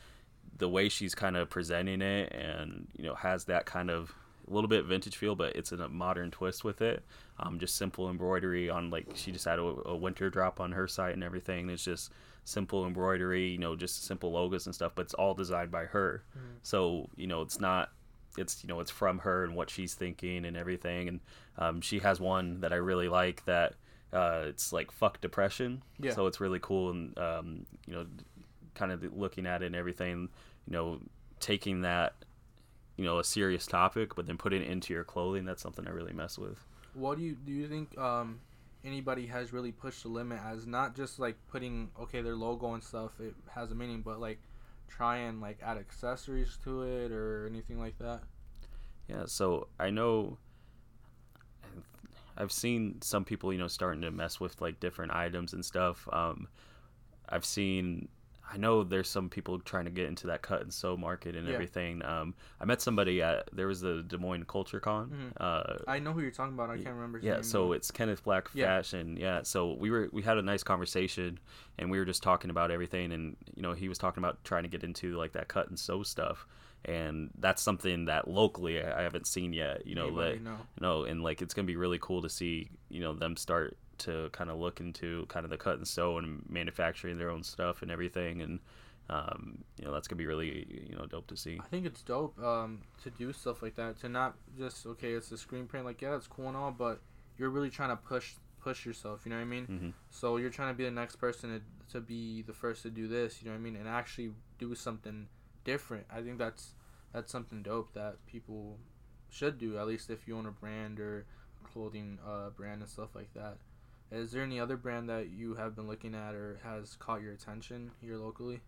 [0.58, 4.13] the way she's kind of presenting it and you know has that kind of
[4.50, 7.04] a little bit vintage feel, but it's in a modern twist with it.
[7.40, 10.88] Um, just simple embroidery on like she just had a, a winter drop on her
[10.88, 11.70] site and everything.
[11.70, 12.12] It's just
[12.44, 16.24] simple embroidery, you know, just simple logos and stuff, but it's all designed by her.
[16.38, 16.42] Mhm.
[16.62, 17.92] So you know, it's not.
[18.38, 21.08] It's you know, it's from her and what she's thinking and everything.
[21.08, 21.20] And
[21.58, 23.76] um, she has one that I really like that.
[24.12, 25.82] Uh, it's like fuck depression.
[26.00, 26.12] Yeah.
[26.12, 28.06] So it's really cool and um, you know,
[28.74, 30.28] kind of looking at it and everything.
[30.68, 31.00] You know,
[31.40, 32.14] taking that
[32.98, 35.92] you know a serious topic but then putting it into your clothing that's something i
[35.92, 36.60] really mess with
[36.94, 37.52] What do you do?
[37.52, 38.40] You think um,
[38.84, 42.84] anybody has really pushed the limit as not just like putting okay their logo and
[42.84, 43.20] stuff?
[43.20, 44.40] It has a meaning, but like
[44.88, 48.22] try and like add accessories to it or anything like that.
[49.08, 50.38] yeah so i know
[52.38, 56.08] i've seen some people you know starting to mess with like different items and stuff
[56.12, 56.48] um
[57.30, 58.08] i've seen
[58.56, 61.45] I know there's some people trying to get into that cut and sew market and
[61.45, 61.53] Yeah.
[61.56, 62.01] everything.
[62.06, 65.10] Um, I met somebody at there was the Des Moines Culture Con.
[65.10, 65.34] Mhm.
[65.38, 66.70] Uh, I know who you're talking about.
[66.70, 67.20] I can't remember.
[67.20, 68.68] Yeah name, so it's kenneth black Yeah.
[68.68, 71.38] fashion yeah so we were we had a nice conversation
[71.78, 74.64] and we were just talking about everything and you know he was talking about trying
[74.64, 76.47] to get into like that cut and sew stuff
[76.86, 80.51] and that's something that locally i haven't seen yet you know Anybody that know.
[80.51, 83.76] you know and like it's gonna be really cool to see you know them start
[84.00, 87.43] to kind of look into kind of the cut and sew and manufacturing their own
[87.43, 88.60] stuff and everything and
[89.10, 91.60] um, you know that's gonna be really you know dope to see.
[91.64, 94.00] I think it's dope um, to do stuff like that.
[94.00, 95.86] To not just okay, it's a screen print.
[95.86, 97.02] Like yeah, it's cool and all, but
[97.38, 99.22] you're really trying to push push yourself.
[99.26, 99.68] You know what I mean?
[99.68, 99.89] Mm-hmm.
[100.10, 103.08] So you're trying to be the next person to, to be the first to do
[103.08, 103.41] this.
[103.41, 103.76] You know what I mean?
[103.76, 105.28] And actually do something
[105.64, 106.08] different.
[106.12, 106.74] I think that's
[107.14, 108.80] that's something dope that people
[109.30, 109.78] should do.
[109.78, 111.28] At least if you own a brand or
[111.64, 113.58] clothing uh, brand and stuff like that.
[114.12, 117.34] Is there any other brand that you have been looking at or has caught your
[117.34, 118.62] attention here locally?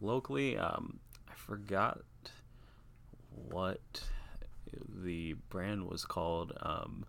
[0.00, 0.98] locally, um,
[1.28, 2.00] I forgot
[3.32, 4.02] what
[5.02, 6.52] the brand was called.
[6.60, 7.06] Um,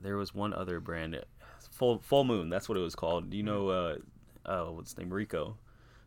[0.00, 1.18] there was one other brand,
[1.70, 2.48] Full Full Moon.
[2.48, 3.32] That's what it was called.
[3.34, 3.96] You know, uh,
[4.44, 5.56] uh, what's his name, Rico.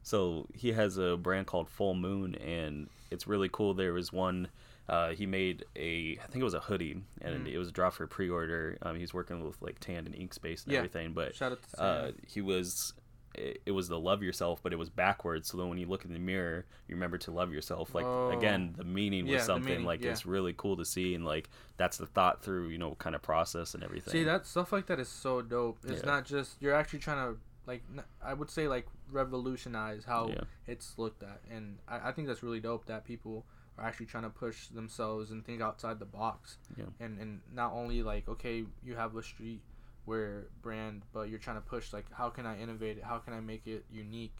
[0.02, 3.74] So he has a brand called Full Moon, and it's really cool.
[3.74, 4.50] There was one.
[4.90, 7.52] Uh, he made a, I think it was a hoodie, and Mm.
[7.54, 8.78] it was dropped for pre-order.
[8.82, 10.80] Um, he's working with like Tand and Inkspace and Yeah.
[10.80, 12.94] everything, but Shout out to uh, he was
[13.36, 16.06] it, it was the love yourself but it was backwards so then when you look
[16.06, 18.30] in the mirror you remember to love yourself like Oh.
[18.30, 20.12] again the meaning was Yeah, something meaning, like yeah.
[20.12, 23.24] it's really cool to see and like that's the thought through you know kind of
[23.24, 25.80] process and everything See that stuff like that is so dope.
[25.84, 26.06] It's Yeah.
[26.12, 27.82] not just you're actually trying to like
[28.22, 30.32] I would say like revolutionize how
[30.68, 33.46] it's looked at, and I, I think that's really dope that people
[33.78, 36.58] are actually trying to push themselves and think outside the box.
[36.78, 36.86] Yeah.
[37.00, 39.62] And and not only like okay you have a street
[40.06, 43.04] where brand, but you're trying to push like how can I innovate it?
[43.04, 44.36] How can I make it unique?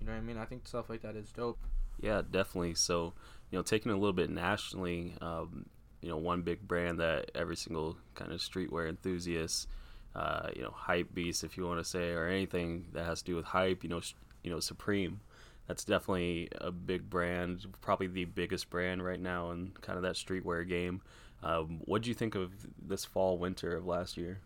[0.00, 0.36] You know what I mean?
[0.36, 1.58] I think stuff like that is dope.
[2.00, 2.74] Yeah, definitely.
[2.74, 3.14] So,
[3.50, 5.66] you know, taking a little bit nationally, um,
[6.02, 9.68] you know, one big brand that every single kind of streetwear enthusiast,
[10.14, 13.24] uh, you know, hype beast, if you want to say, or anything that has to
[13.24, 15.20] do with hype, you know, sh- you know, Supreme.
[15.68, 20.14] That's definitely a big brand, probably the biggest brand right now in kind of that
[20.14, 21.02] streetwear game.
[21.42, 24.40] Um, what do you think of this fall winter of last year?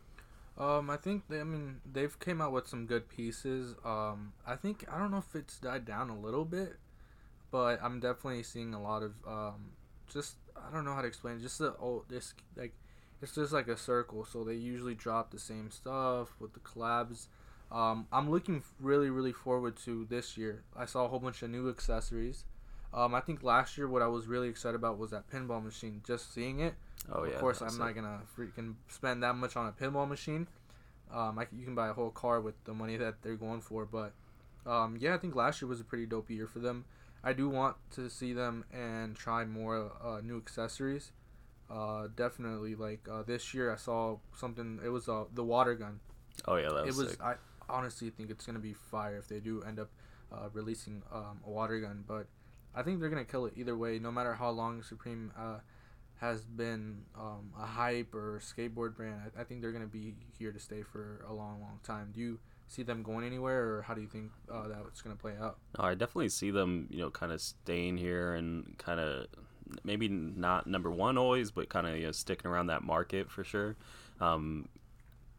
[0.59, 3.75] Um, I think they, I mean they've came out with some good pieces.
[3.85, 6.77] Um, I think I don't know if it's died down a little bit,
[7.51, 9.73] but I'm definitely seeing a lot of um,
[10.12, 11.43] just I don't know how to explain it.
[11.43, 12.75] Just the old this like
[13.23, 14.25] it's just like a circle.
[14.25, 17.29] So they usually drop the same stuff with the collabs.
[17.73, 20.62] Um, I'm looking really really forward to this year.
[20.77, 22.45] I saw a whole bunch of new accessories.
[22.93, 26.03] Um, I think last year what I was really excited about was that pinball machine.
[26.05, 26.75] Just seeing it
[27.12, 30.47] Oh yeah, of course, I'm not gonna freaking spend that much on a pinball machine.
[31.12, 33.85] Um, I you can buy a whole car with the money that they're going for,
[33.85, 34.12] but
[34.66, 36.85] um, yeah, I think last year was a pretty dope year for them.
[37.25, 41.12] I do want to see them and try more uh, new accessories.
[41.71, 44.81] Uh, definitely, like uh, this year, I saw something.
[44.85, 46.01] It was uh, the water gun.
[46.47, 47.11] Oh yeah, that it was, was.
[47.12, 47.23] sick.
[47.23, 47.35] I
[47.71, 49.91] honestly think it's gonna be fire if they do end up
[50.33, 52.05] uh, releasing um, a water gun.
[52.07, 52.27] But
[52.75, 53.99] I think they're gonna kill it either way.
[53.99, 55.59] No matter how long Supreme uh,
[56.21, 60.53] has been um, a hype or skateboard brand, I, I think they're gonna be here
[60.53, 62.11] to stay for a long, long time.
[62.14, 65.16] Do you see them going anywhere, or how do you think uh, that it's gonna
[65.16, 65.59] play out?
[65.79, 69.27] No, I definitely see them, you know, kind of staying here and kind of
[69.85, 73.45] maybe not number one always, but kind of you know sticking around that market for
[73.45, 73.77] sure.
[74.21, 74.68] Um,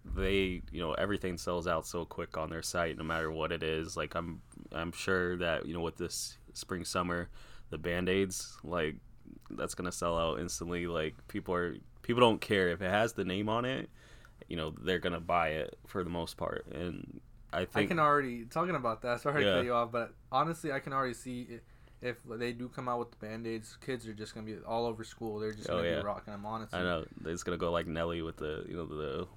[0.04, 3.64] they, you know, everything sells out so quick on their site, no matter what it
[3.64, 3.96] is.
[3.96, 4.42] Like I'm,
[4.72, 7.30] I'm sure that you know with this spring summer,
[7.70, 8.96] the band aids like
[9.52, 10.88] that's gonna sell out instantly.
[10.88, 13.90] Like people are people don't care if it has the name on it.
[14.50, 17.22] You know they're gonna buy it for the most part, and
[17.54, 19.22] I think I can already talking about that.
[19.22, 21.64] Sorry to cut you off, but honestly, I can already see it.
[22.02, 24.88] If they do come out with the band aids, kids are just gonna be all
[24.88, 25.38] over school.
[25.40, 26.00] They're just Oh, gonna yeah.
[26.00, 26.46] be rocking them.
[26.48, 29.28] Honestly, I know it's gonna go like Nelly with the you know the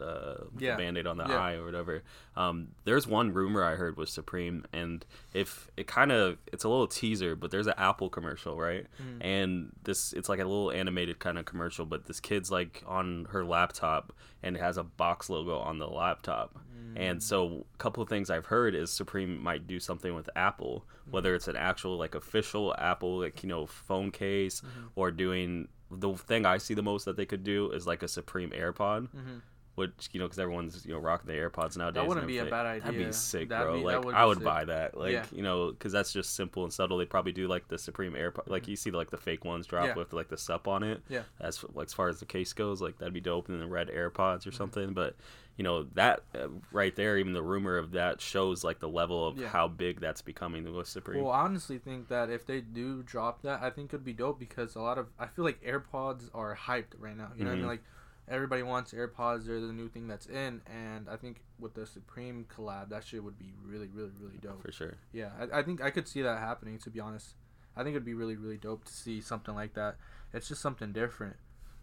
[0.00, 0.72] the, Yeah.
[0.72, 1.38] the band-aid on the Yeah.
[1.38, 2.02] eye or whatever.
[2.36, 6.68] Um, there's one rumor I heard was Supreme, and if it kind of it's a
[6.68, 8.86] little teaser, but there's an Apple commercial, right?
[9.00, 9.18] Mhm.
[9.24, 13.26] And this it's like a little animated kind of commercial, but this kid's like on
[13.30, 16.54] her laptop and it has a box logo on the laptop.
[16.74, 16.92] Mm.
[16.96, 20.86] And so, a couple of things I've heard is Supreme might do something with Apple,
[21.08, 24.88] whether it's an actual like official Apple like you know phone case, Mhm.
[24.96, 28.08] or doing the thing I see the most that they could do is like a
[28.08, 29.42] Supreme AirPod, Mhm.
[29.80, 32.00] Which you know because everyone's you know rocking the AirPods nowadays.
[32.00, 33.78] and wouldn't be a bad That'd be sick, That'd bro.
[33.78, 34.44] be- like would I would sick.
[34.44, 34.96] buy that.
[34.96, 35.24] Like Yeah.
[35.32, 36.98] you know because that's just simple and subtle.
[36.98, 39.86] They probably do like the Supreme AirPod, like you see like the fake ones drop
[39.86, 39.94] Yeah.
[39.94, 41.02] with like the sup on it.
[41.08, 41.22] Yeah.
[41.40, 43.88] As like as far as the case goes, like that'd be dope, and the red
[43.88, 44.48] AirPods Mm-hmm.
[44.50, 44.92] or something.
[44.92, 45.16] But
[45.56, 49.26] you know that uh, right there, even the rumor of that shows like the level
[49.26, 49.48] of Yeah.
[49.48, 51.22] how big that's becoming with Supreme.
[51.22, 54.38] Well, I honestly think that if they do drop that, I think it'd be dope
[54.38, 57.30] because a lot of I feel like AirPods are hyped right now.
[57.36, 57.64] You know what I mean?
[57.64, 57.68] Mhm.
[57.68, 57.82] Like
[58.30, 59.44] everybody wants AirPods.
[59.46, 63.22] They're the new thing that's in, and I think with the Supreme collab, that shit
[63.22, 64.62] would be really, really, really dope.
[64.62, 64.94] for sure.
[65.12, 66.78] Yeah, I, I think I could see that happening.
[66.78, 67.34] To be honest,
[67.76, 69.96] I think it'd be really, really dope to see something like that.
[70.32, 71.36] It's just something different.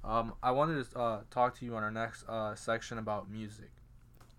[0.04, 3.72] Um, I wanted to uh, talk to you on our next uh, section about music.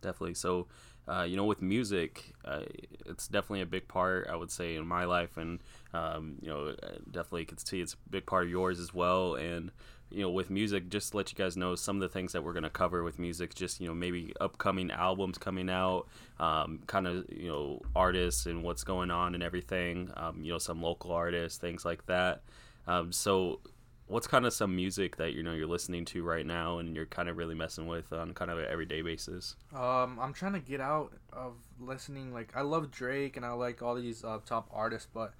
[0.00, 0.34] definitely.
[0.34, 0.66] So,
[1.06, 2.62] uh, you know, with music, uh,
[3.06, 5.36] it's definitely a big part, I would say, in my life.
[5.36, 5.60] And,
[5.94, 6.74] um, you know,
[7.10, 9.34] definitely can see it's a big part of yours as well.
[9.34, 9.70] And,
[10.10, 12.42] you know, with music, just to let you guys know some of the things that
[12.42, 16.08] we're going to cover with music, just, you know, maybe upcoming albums coming out,
[16.38, 20.58] um, kind of, you know, artists and what's going on and everything, um, you know,
[20.58, 22.42] some local artists, things like that.
[22.86, 23.60] Um, so,
[24.08, 27.06] what's kind of some music that you know you're listening to right now and you're
[27.06, 29.54] kind of really messing with on kind of an everyday basis?
[29.74, 32.32] Um, I'm trying to get out of listening.
[32.32, 35.34] Like I love Drake and I like all these uh, top artists, but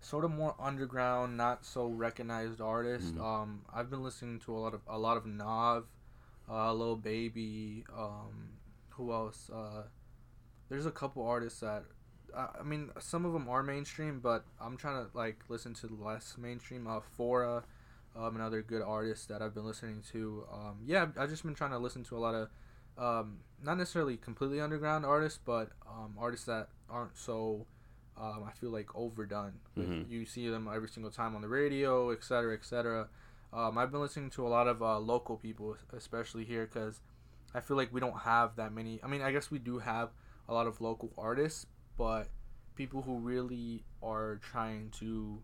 [0.00, 3.10] sort of more underground, not so recognized artists.
[3.10, 3.24] Mm-hmm.
[3.24, 5.86] Um, I've been listening to a lot of a lot of Nav,
[6.50, 7.84] uh, Lil Baby.
[7.96, 8.50] Um,
[8.90, 9.50] who else?
[9.52, 9.82] Uh,
[10.68, 11.84] there's a couple artists that
[12.36, 16.36] I mean, some of them are mainstream, but I'm trying to like listen to less
[16.38, 16.86] mainstream.
[16.86, 17.64] Uh, Fora,
[18.16, 20.44] um, and other good artists that I've been listening to.
[20.52, 22.48] Um, yeah, I've just been trying to listen to a lot of,
[22.98, 27.66] um, not necessarily completely underground artists, but um, artists that aren't so,
[28.20, 29.54] um, I feel like overdone.
[29.76, 30.10] Mm-hmm.
[30.12, 33.08] You see them every single time on the radio, etc., etc.
[33.52, 37.00] Um, I've been listening to a lot of uh, local people, especially here, because
[37.54, 39.00] I feel like we don't have that many.
[39.02, 40.10] I mean, I guess we do have
[40.48, 41.66] a lot of local artists,
[41.96, 42.28] but
[42.74, 45.42] people who really are trying to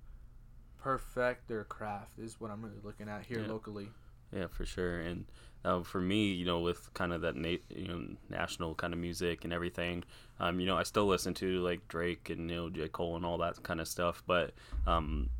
[0.78, 3.48] perfect their craft is what I'm really looking at here yeah.
[3.48, 3.88] locally.
[4.34, 5.00] Yeah, for sure.
[5.00, 5.26] And
[5.64, 8.98] uh, for me, you know, with kind of that na- you know national kind of
[8.98, 10.04] music and everything,
[10.40, 13.24] um, you know, I still listen to like Drake and you know J Cole and
[13.24, 14.22] all that kind of stuff.
[14.26, 14.52] But
[14.86, 15.30] um,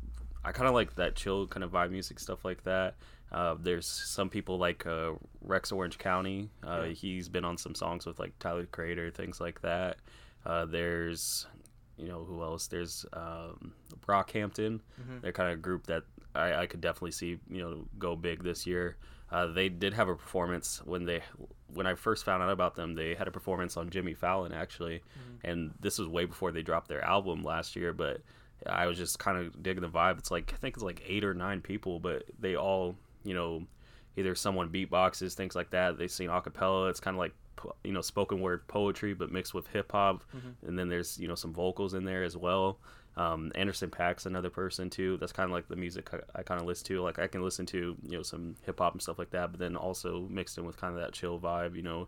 [0.43, 2.95] I kind of like that chill kind of vibe music stuff like that.
[3.31, 6.49] Uh, there's some people like uh, Rex Orange County.
[6.65, 6.93] Uh, yeah.
[6.93, 9.97] He's been on some songs with like Tyler Creator, things like that.
[10.45, 11.47] Uh, there's
[11.97, 12.67] you know who else?
[12.67, 13.73] There's um,
[14.05, 14.79] Brockhampton.
[15.01, 15.19] Mm-hmm.
[15.21, 16.03] They're kind of a group that
[16.35, 18.97] I, I could definitely see you know go big this year.
[19.31, 21.21] Uh, they did have a performance when they
[21.73, 22.93] when I first found out about them.
[22.95, 25.49] They had a performance on Jimmy Fallon actually, mm-hmm.
[25.49, 27.93] and this was way before they dropped their album last year.
[27.93, 28.21] But
[28.67, 30.19] I was just kind of digging the vibe.
[30.19, 33.65] It's like I think it's like eight or nine people, but they all you know
[34.17, 35.97] either someone beatboxes things like that.
[35.97, 36.89] They sing acapella.
[36.89, 37.33] It's kind of like
[37.83, 40.67] you know spoken word poetry but mixed with hip hop mm-hmm.
[40.67, 42.77] and then there's you know some vocals in there as well
[43.17, 45.17] um, Anderson .Paak's another person too.
[45.17, 47.01] That's kind of like the music I, I kind of listen to.
[47.01, 49.59] Like I can listen to you know some hip hop and stuff like that but
[49.59, 52.07] then also mixed in with kind of that chill vibe you know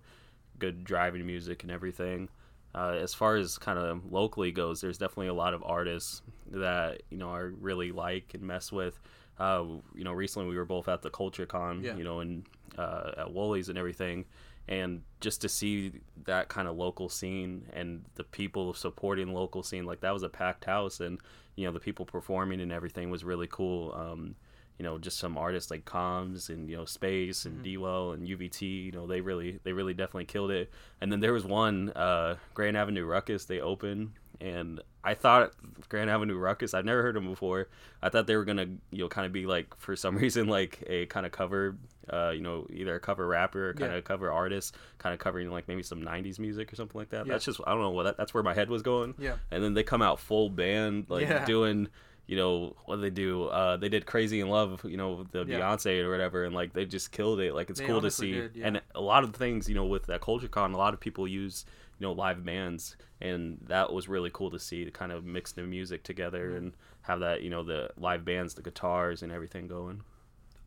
[0.59, 2.29] good driving music and everything.
[2.75, 7.01] Uh, as far as kind of locally goes there's definitely a lot of artists that
[7.09, 8.99] you know I really like and mess with.
[9.39, 9.63] Uh,
[9.95, 11.95] you know recently we were both at the culture con yeah.
[11.95, 12.45] you know and
[12.77, 14.25] uh, at Wooly's and everything
[14.67, 15.93] and just to see
[16.25, 20.29] that kind of local scene and the people supporting local scene like that was a
[20.29, 21.19] packed house and
[21.55, 24.35] you know the people performing and everything was really cool um,
[24.77, 27.79] you know just some artists like Combs and you know Space and mm-hmm.
[27.79, 31.33] Dwell and UVT you know they really they really definitely killed it and then there
[31.33, 34.11] was one uh, Grand Avenue Ruckus they opened
[34.41, 35.53] and I thought
[35.89, 36.73] Grand Avenue Ruckus.
[36.73, 37.69] I've never heard them before.
[38.01, 40.83] I thought they were gonna, you know, kind of be like for some reason like
[40.87, 41.77] a kind of cover,
[42.11, 44.01] uh, you know, either a cover rapper or kind of yeah.
[44.01, 47.25] cover artist, kind of covering like maybe some '90s music or something like that.
[47.25, 47.33] Yeah.
[47.33, 49.15] That's just I don't know what that, that's where my head was going.
[49.17, 49.35] Yeah.
[49.51, 51.45] And then they come out full band, like yeah.
[51.45, 51.87] doing
[52.27, 55.59] you know what they do uh they did crazy in love you know the yeah.
[55.59, 58.33] beyonce or whatever and like they just killed it like it's they cool to see
[58.33, 58.67] did, yeah.
[58.67, 61.25] and a lot of things you know with that culture con a lot of people
[61.25, 61.65] use
[61.99, 65.51] you know live bands and that was really cool to see to kind of mix
[65.51, 69.67] the music together and have that you know the live bands the guitars and everything
[69.67, 70.01] going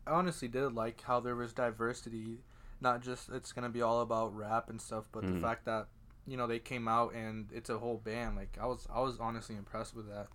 [0.07, 2.39] i honestly did like how there was diversity
[2.81, 5.35] not just it's gonna be all about rap and stuff but mm-hmm.
[5.35, 5.87] the fact that
[6.27, 9.19] you know they came out and it's a whole band like i was i was
[9.19, 10.27] honestly impressed with that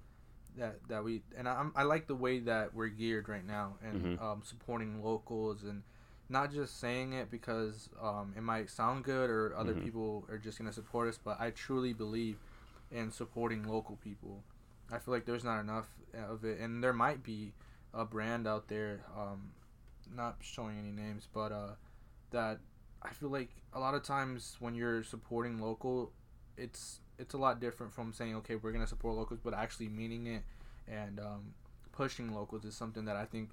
[0.57, 4.03] that that we and i i like the way that we're geared right now and
[4.03, 4.25] mm-hmm.
[4.25, 5.83] um, supporting locals and
[6.29, 9.85] not just saying it because um, it might sound good or other mm-hmm.
[9.85, 12.39] people are just gonna support us, but I truly believe
[12.91, 14.43] in supporting local people.
[14.91, 15.89] I feel like there's not enough
[16.29, 17.53] of it, and there might be
[17.95, 19.53] a brand out there, um,
[20.14, 21.74] not showing any names, but uh,
[22.31, 22.59] that
[23.03, 26.12] I feel like a lot of times when you're supporting local,
[26.57, 30.27] it's it's a lot different from saying okay we're gonna support locals, but actually meaning
[30.27, 30.43] it
[30.89, 31.55] and um,
[31.93, 33.51] pushing locals is something that I think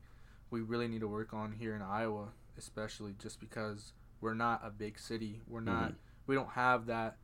[0.52, 4.70] we really need to work on here in Iowa especially just because we're not a
[4.70, 5.42] big city.
[5.48, 5.84] We're not.
[5.84, 5.98] Mm-hmm.
[6.26, 7.18] We don't have that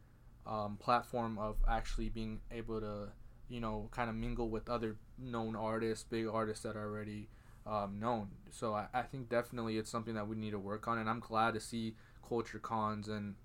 [0.45, 3.09] um, platform of actually being able to,
[3.47, 7.29] you know, kind of mingle with other known artists, big artists that are already
[7.65, 8.29] um, known.
[8.51, 11.19] So I, I think definitely it's something that we need to work on, and I'm
[11.19, 11.95] glad to see
[12.27, 13.35] culture cons and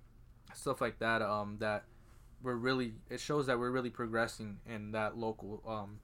[0.55, 1.23] stuff like that.
[1.23, 1.85] Um, that
[2.43, 2.95] we're really.
[3.09, 6.01] It shows that we're really progressing in that local um,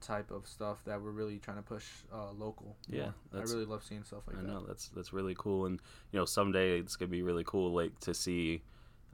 [0.00, 2.76] type of stuff that we're really trying to push uh, local.
[2.88, 4.48] Yeah, I really love seeing stuff like I that.
[4.48, 5.80] I know that's that's really cool, and
[6.12, 8.62] you know someday it's gonna be really cool like to see.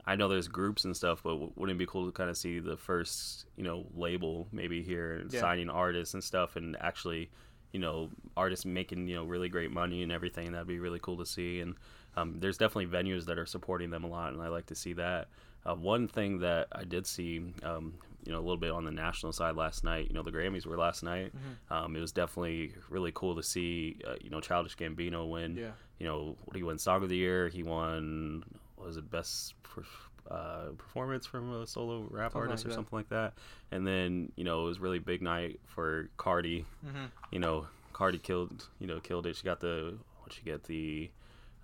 [0.05, 2.59] I know there's groups and stuff, but wouldn't it be cool to kind of see
[2.59, 5.41] the first, you know, label maybe here Yeah.
[5.41, 7.29] signing artists and stuff, and actually,
[7.73, 10.53] you know, artists making you know really great money and everything.
[10.53, 11.59] That'd be really cool to see.
[11.59, 11.75] And
[12.15, 14.93] um, there's definitely venues that are supporting them a lot, and I like to see
[14.93, 15.27] that.
[15.65, 17.95] Uh, one thing that I did see, um,
[18.27, 20.07] you know, a little bit on the national side last night.
[20.09, 21.31] You know, the Grammys were last night.
[21.71, 25.55] Um, it was definitely really cool to see, uh, you know, Childish Gambino win.
[25.55, 25.71] Yeah.
[25.97, 27.47] You know, what he won Song of the Year.
[27.47, 28.43] He won
[28.75, 29.83] what was it best per,
[30.29, 33.33] uh, performance from a solo rap Something artist or something like that.
[33.71, 36.65] And then you know, it was really big night for Cardi.
[36.85, 37.05] Mm-hmm.
[37.31, 38.67] You know, Cardi killed.
[38.79, 39.37] You know, killed it.
[39.37, 41.09] She got the what she get the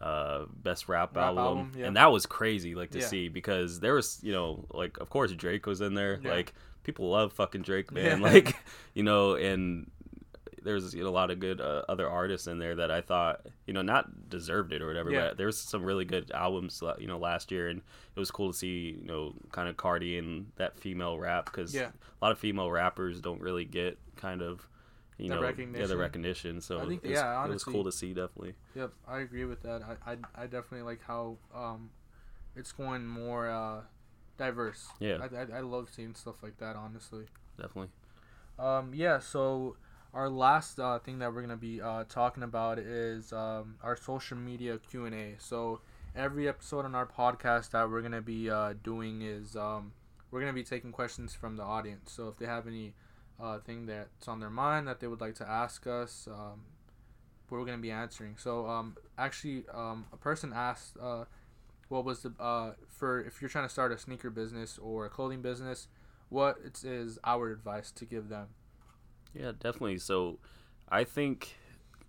[0.03, 1.87] uh best rap, Rap album, album, yeah.
[1.87, 3.07] and that was crazy like to Yeah.
[3.07, 6.19] see because there was you know like of course drake was in there.
[6.21, 6.31] Yeah.
[6.31, 8.19] like people love fucking drake man.
[8.29, 8.55] Like
[8.93, 9.89] you know and
[10.61, 13.41] there's you know, a lot of good uh, other artists in there that i thought
[13.67, 17.07] you know not deserved it or whatever but there was some really good albums you
[17.07, 17.67] know last year.
[17.69, 17.81] And
[18.15, 21.73] it was cool to see you know kind of cardi and that female rap because
[21.75, 21.91] a
[22.21, 24.67] lot of female rappers don't really get kind of
[25.17, 27.91] you The know yeah the recognition so I think- was, yeah, it was cool to
[27.91, 29.81] see definitely Yep, I agree with that.
[29.83, 31.91] I, I, I definitely like how um,
[32.55, 33.81] it's going more uh,
[34.37, 34.87] diverse.
[34.99, 35.17] Yeah.
[35.21, 36.75] I, I, I love seeing stuff like that.
[36.75, 37.25] Honestly.
[37.57, 37.89] definitely
[38.59, 39.19] Um, yeah.
[39.19, 39.75] So
[40.13, 44.37] our last uh, thing that we're gonna be uh, talking about is um, our social
[44.37, 45.35] media Q and A.
[45.39, 45.81] So
[46.15, 49.93] every episode on our podcast that we're gonna be uh, doing is um,
[50.31, 52.11] we're gonna be taking questions from the audience.
[52.11, 52.93] So if they have any
[53.39, 56.61] uh, thing that's on their mind that they would like to ask us, um,
[57.49, 58.35] we're gonna be answering.
[58.37, 61.25] So um, actually, um, a person asked, uh,
[61.89, 65.09] what was the uh, for if you're trying to start a sneaker business or a
[65.09, 65.87] clothing business,
[66.29, 68.47] what is our advice to give them?
[69.33, 69.99] Yeah, definitely.
[69.99, 70.39] So
[70.89, 71.55] I think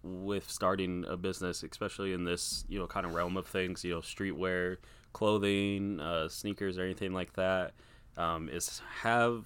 [0.03, 3.93] with starting a business, especially in this, you know, kind of realm of things, you
[3.93, 4.77] know, streetwear,
[5.13, 7.73] clothing, uh, sneakers, or anything like that,
[8.17, 9.45] um, is have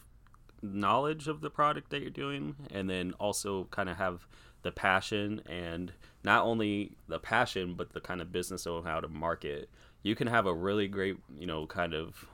[0.63, 4.27] knowledge of the product that you're doing and then also kind of have
[4.63, 5.93] the passion and
[6.25, 9.71] not only the passion but the kind of business of how to market.
[10.03, 12.27] You can have a really great you know kind of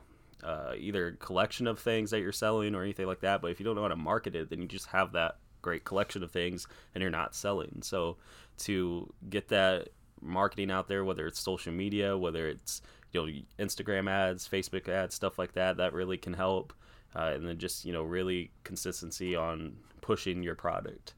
[0.43, 3.65] uh, either collection of things that you're selling or anything like that but if you
[3.65, 6.67] don't know how to market it then you just have that great collection of things
[6.93, 7.79] and you're not selling.
[7.81, 8.17] So
[8.59, 9.89] to get that
[10.21, 15.13] marketing out there whether it's social media whether it's you know instagram ads facebook ads
[15.13, 16.73] stuff like that that really can help
[17.15, 21.13] uh, and then just you know really consistency on pushing your product.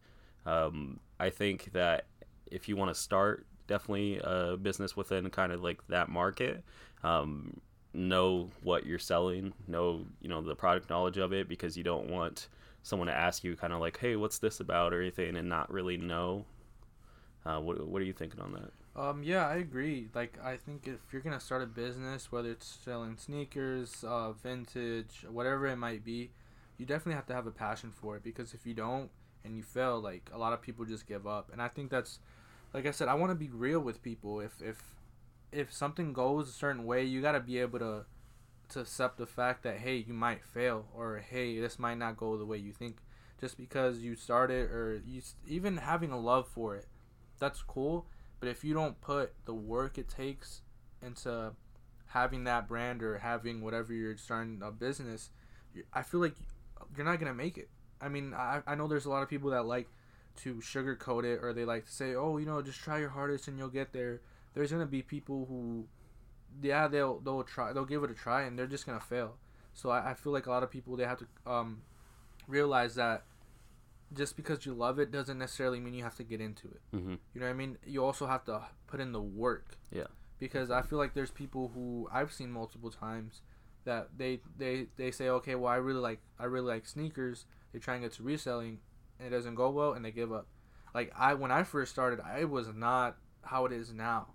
[0.46, 2.06] Um, i think that
[2.46, 6.64] if you want to start definitely a business within kind of like that market
[7.04, 7.60] um,
[7.94, 12.10] know what you're selling know you know the product knowledge of it because you don't
[12.10, 12.48] want
[12.84, 14.94] someone to ask you kind of like hey what's this about?
[14.94, 16.46] or anything and not really know.
[17.46, 20.10] Uh, what, what are you thinking on that Um, yeah, I agree.
[20.16, 25.26] Like, I think if you're gonna start a business, whether it's selling sneakers, uh, vintage,
[25.30, 26.32] whatever it might be,
[26.78, 28.24] you definitely have to have a passion for it.
[28.24, 29.12] Because if you don't
[29.44, 31.50] and you fail, like a lot of people just give up.
[31.54, 32.20] And I think that's,
[32.74, 34.40] like I said, I want to be real with people.
[34.40, 34.82] If if
[35.52, 38.06] if something goes a certain way, you gotta be able to
[38.70, 42.38] to accept the fact that hey, you might fail, or hey, this might not go
[42.38, 42.98] the way you think.
[43.40, 46.88] Just because you started, or you even having a love for it,
[47.40, 48.08] that's cool.
[48.40, 50.62] But if you don't put the work it takes
[51.02, 51.52] into
[52.08, 55.30] having that brand or having whatever you're starting a business,
[55.94, 56.36] I feel like
[56.96, 57.70] you're not gonna make it.
[58.02, 59.88] I mean, I I know there's a lot of people that like
[60.38, 63.48] to sugarcoat it or they like to say, oh, you know, just try your hardest
[63.48, 64.22] and you'll get there.
[64.54, 65.88] There's gonna be people who,
[66.62, 69.36] yeah, they'll they'll try, they'll give it a try and they're just gonna fail.
[69.74, 71.82] So I, I feel like a lot of people they have to um
[72.48, 73.24] realize that
[74.14, 76.82] just because you love it doesn't necessarily mean you have to get into it.
[76.96, 77.16] mm-hmm.
[77.34, 77.78] You know what I mean?
[77.86, 79.78] You also have to put in the work.
[79.92, 80.08] Yeah.
[80.40, 83.42] Because I feel like there's people who I've seen multiple times
[83.86, 87.46] that they they they say, okay, well, I really like I really like sneakers.
[87.74, 88.80] They try and get to reselling,
[89.20, 90.48] and it doesn't go well, and they give up.
[90.94, 94.28] Like I when I first started, I was not how it is now,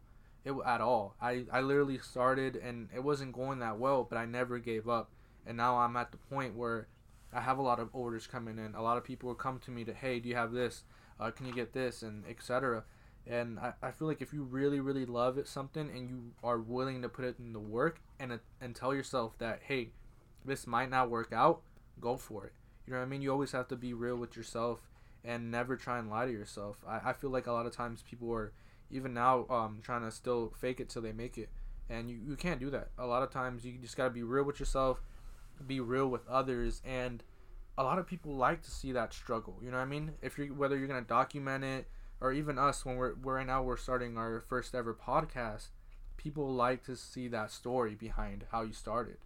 [0.45, 1.15] it at all.
[1.21, 5.13] I I literally started and it wasn't going that well, but I never gave up,
[5.47, 6.89] and now I'm at the point where
[7.33, 8.75] I have a lot of orders coming in.
[8.75, 10.85] A lot of people will come to me to, hey, do you have this?
[11.19, 12.03] Uh, can you get this?
[12.03, 12.85] And etc.
[13.27, 16.59] And I, I feel like if you really, really love it something and you are
[16.59, 19.91] willing to put it in the work and and tell yourself that, hey,
[20.45, 21.63] this might not work out,
[22.01, 22.53] go for it.
[22.87, 23.23] You know what I mean?
[23.23, 24.89] You always have to be real with yourself
[25.25, 26.85] and never try and lie to yourself.
[26.87, 28.53] I, I feel like a lot of times people are
[28.91, 31.49] even now um, trying to still fake it till they make it.
[31.89, 32.89] And you, you can't do that.
[32.99, 35.01] A lot of times you just got to be real with yourself,
[35.67, 37.23] be real with others, and
[37.79, 39.59] a lot of people like to see that struggle.
[39.63, 40.13] You know what I mean?
[40.23, 41.89] If you whether you're gonna document it
[42.21, 45.69] or even us when we're, we're right now we're starting our first ever podcast,
[46.17, 49.17] people like to see that story behind how you started,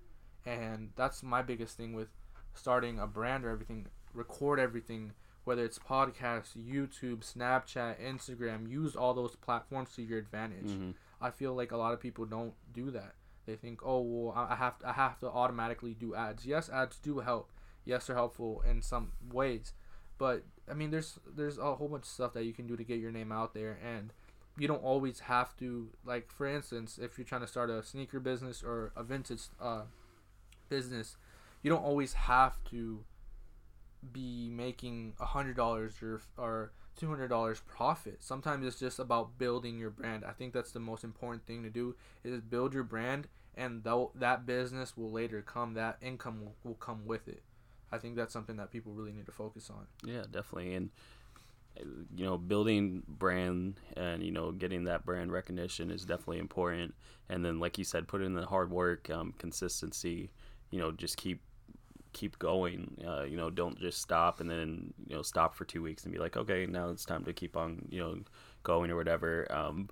[0.44, 2.08] and that's my biggest thing with
[2.54, 3.86] starting a brand or everything.
[4.14, 5.12] Record everything,
[5.44, 8.66] whether it's podcasts, YouTube, Snapchat, Instagram.
[8.70, 10.70] Use all those platforms to your advantage.
[10.70, 10.94] Mhm.
[11.20, 13.14] I feel like a lot of people don't do that.
[13.46, 16.44] They think, oh well, I have to, I have to automatically do ads.
[16.44, 17.50] Yes, ads do help.
[17.84, 19.72] Yes, they're helpful in some ways,
[20.18, 22.84] but I mean, there's there's a whole bunch of stuff that you can do to
[22.84, 24.12] get your name out there, and
[24.58, 25.90] you don't always have to.
[26.04, 29.82] Like for instance, if you're trying to start a sneaker business or a vintage uh,
[30.68, 31.16] business,
[31.62, 33.04] you don't always have to
[34.12, 38.22] be making a hundred dollars or or two hundred dollars profit.
[38.22, 40.24] Sometimes it's just about building your brand.
[40.24, 41.94] I think that's the most important thing to do
[42.24, 47.06] is build your brand, and that business will later come, that income will, will come
[47.06, 47.42] with it.
[47.92, 49.86] I think that's something that people really need to focus on.
[50.04, 50.74] Yeah, definitely.
[50.74, 50.90] And
[52.14, 56.94] you know, building brand and you know getting that brand recognition is definitely important.
[57.28, 60.30] And then, like you said, put in the hard work, um, consistency.
[60.70, 61.42] You know, just keep
[62.16, 62.96] keep going.
[63.06, 66.12] Uh, you know, don't just stop and then you know stop for two weeks and
[66.12, 68.18] be like, okay, now it's time to keep on you know
[68.62, 69.46] going or whatever.
[69.50, 69.90] Um,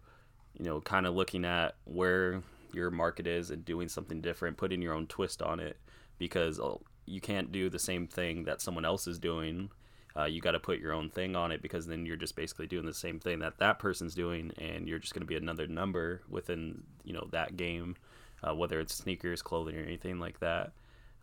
[0.58, 4.80] you know, kind of looking at where your market is and doing something different, putting
[4.80, 5.76] your own twist on it,
[6.18, 9.68] because uh, you can't do the same thing that someone else is doing.
[10.16, 12.68] Uh, you got to put your own thing on it because then you're just basically
[12.68, 15.66] doing the same thing that that person's doing, and you're just going to be another
[15.66, 17.96] number within you know that game,
[18.42, 20.72] uh, whether it's sneakers, clothing, or anything like that.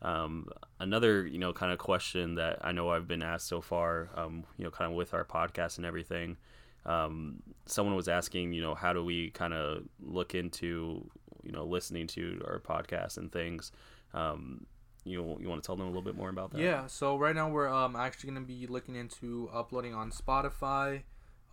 [0.01, 0.47] Um,
[0.79, 4.43] another you know kind of question that I know I've been asked so far, um,
[4.57, 6.37] you know, kind of with our podcast and everything.
[6.85, 11.07] Um, someone was asking, you know, how do we kind of look into
[11.43, 13.71] you know listening to our podcast and things.
[14.13, 14.65] Um,
[15.03, 16.59] you you want to tell them a little bit more about that?
[16.59, 21.03] Yeah, so right now we're um actually gonna be looking into uploading on Spotify,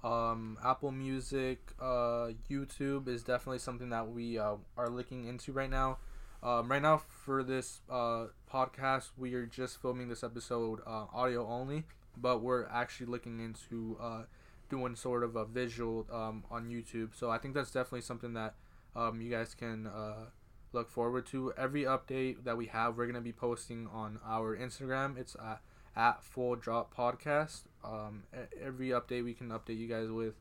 [0.05, 5.71] um, Apple Music, uh, YouTube is definitely something that we uh, are looking into right
[5.71, 5.99] now.
[6.43, 11.47] Um, right now for this uh, podcast, we are just filming this episode uh, audio
[11.49, 11.85] only,
[12.17, 14.23] but we're actually looking into uh,
[14.71, 17.11] doing sort of a visual um, on YouTube.
[17.17, 18.55] So I think that's definitely something that
[18.95, 20.27] um, you guys can uh,
[20.73, 21.53] look forward to.
[21.59, 25.19] Every update that we have, we're gonna be posting on our Instagram.
[25.19, 25.61] It's at,
[25.97, 27.63] at Full Drop Podcast.
[27.85, 28.23] Um,
[28.63, 30.35] every update we can update you guys with.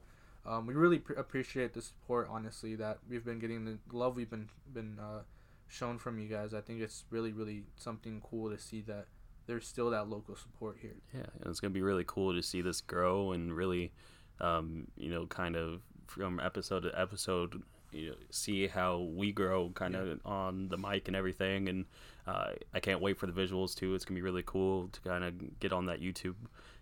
[0.46, 4.30] Um, we really pr- appreciate the support, honestly, that we've been getting the love we've
[4.30, 5.22] been been uh,
[5.68, 6.54] shown from you guys.
[6.54, 9.08] I think it's really really something cool to see that
[9.48, 10.96] there's still that local support here.
[11.14, 13.92] Yeah, and it's gonna be really cool to see this grow and really,
[14.40, 17.62] um, you know, kind of from episode to episode,
[17.92, 21.70] you know, see how we grow kind of on the mic and everything.
[21.70, 21.86] And
[22.28, 23.96] uh, I can't wait for the visuals too.
[23.96, 26.36] It's gonna be really cool to kind of get on that YouTube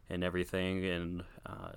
[0.10, 0.86] and everything.
[0.86, 1.72] And uh,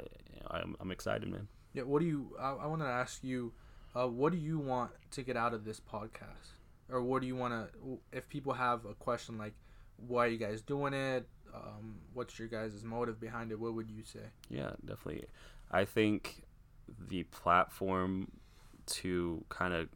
[0.51, 1.49] I'm I'm excited, man.
[1.75, 2.35] Yeah, what do you?
[2.41, 3.53] I, I want to ask you,
[3.95, 6.57] uh, what do you want to get out of this podcast,
[6.91, 7.99] or what do you want to?
[8.13, 9.55] If people have a question like,
[10.07, 11.27] why are you guys doing it?
[11.55, 13.59] Um, what's your guys' motive behind it?
[13.59, 14.21] What would you say?
[14.51, 15.25] Yeah, definitely.
[15.71, 16.43] I think
[17.09, 18.31] the platform
[18.87, 19.89] to kind of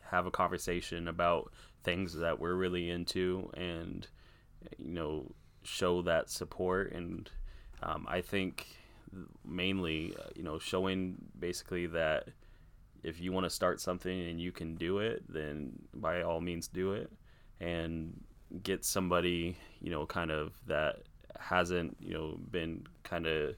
[0.00, 4.06] have a conversation about things that we're really into and
[4.78, 5.32] you know
[5.62, 7.30] show that support and
[7.82, 8.66] um, I think
[9.44, 12.28] mainly you know showing basically that
[13.06, 16.68] if you want to start something and you can do it then by all means
[16.68, 17.10] do it.
[17.60, 18.22] And
[18.62, 20.94] get somebody you know kind of that
[21.40, 23.56] hasn't you know been kind of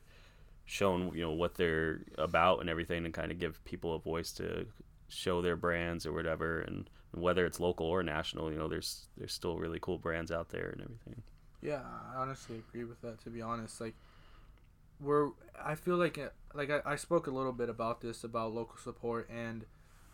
[0.65, 4.33] shown you know what they're about and everything and kind of give people a voice
[4.33, 4.67] to
[5.09, 6.61] show their brands or whatever.
[6.63, 10.49] And whether it's local or national you know there's there's still really cool brands out
[10.51, 11.23] there and everything.
[11.61, 11.83] Yeah,
[12.15, 13.23] I honestly agree with that.
[13.25, 13.95] To be honest, like
[15.01, 15.31] we're,
[15.63, 18.77] I feel like it- like I, I spoke a little bit about this about local
[18.79, 19.65] support, and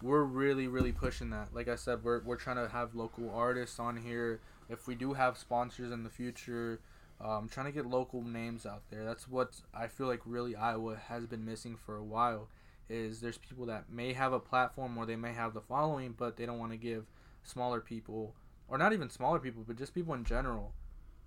[0.03, 1.55] we're really really pushing that.
[1.55, 4.41] Like I said, we're we're trying to have local artists on here.
[4.69, 6.81] If we do have sponsors in the future,
[7.21, 9.05] um, trying to get local names out there.
[9.05, 12.49] That's what I feel like really Iowa has been missing for a while.
[12.89, 16.37] Is there's people that may have a platform or they may have the following, but
[16.37, 17.07] they don't want to give
[17.43, 18.35] smaller people,
[18.69, 20.73] or not even smaller people, but just people in general,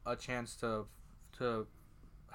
[0.05, 0.85] a chance to
[1.39, 1.67] to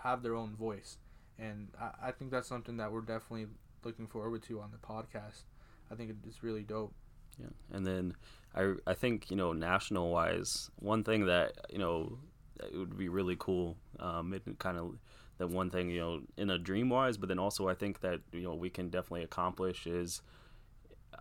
[0.02, 0.96] have their own voice.
[1.38, 3.46] And I, I think that's something that we're definitely
[3.84, 5.42] looking forward to on the podcast.
[5.90, 6.94] I think it's really dope.
[7.38, 8.14] Yeah, and then
[8.54, 12.18] I I think you know national wise, one thing that you know
[12.62, 13.76] it would be really cool.
[13.98, 14.98] Um, it kind of
[15.38, 18.20] that one thing you know in a dream wise, but then also I think that
[18.32, 20.22] you know we can definitely accomplish is.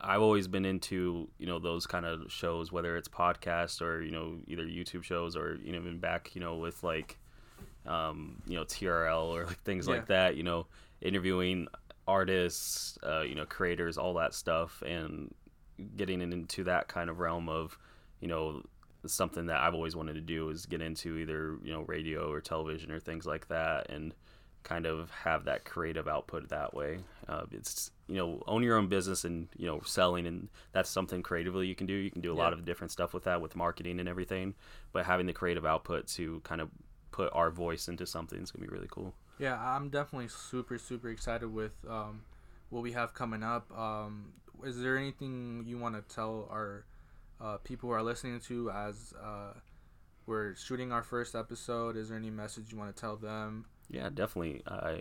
[0.03, 4.11] I've always been into you know those kind of shows, whether it's podcasts or you
[4.11, 7.19] know either YouTube shows or you know even back you know with like
[7.85, 9.95] um, you know TRL or like things Yeah.
[9.95, 10.35] like that.
[10.35, 10.67] You know
[11.01, 11.67] interviewing
[12.07, 15.33] artists, uh, you know creators, all that stuff, and
[15.95, 17.77] getting into that kind of realm of,
[18.19, 18.61] you know,
[19.07, 22.41] something that I've always wanted to do is get into either you know radio or
[22.41, 24.13] television or things like that, and
[24.63, 26.99] kind of have that creative output that way.
[27.27, 31.23] Uh, it's you know own your own business and you know selling and that's something
[31.23, 31.93] creatively you can do.
[31.93, 32.43] You can do a yeah.
[32.43, 34.53] lot of different stuff with that with marketing and everything,
[34.91, 36.69] but having the creative output to kind of
[37.11, 39.13] put our voice into something It's gonna be really cool.
[39.39, 42.21] Yeah, I'm definitely super super excited with um,
[42.69, 43.71] what we have coming up.
[43.77, 44.33] Um,
[44.63, 46.85] is there anything you want to tell our
[47.39, 49.53] uh, people who are listening to as uh,
[50.25, 51.97] we're shooting our first episode?
[51.97, 53.65] Is there any message you want to tell them?
[53.89, 54.61] Yeah, definitely.
[54.65, 54.97] Uh,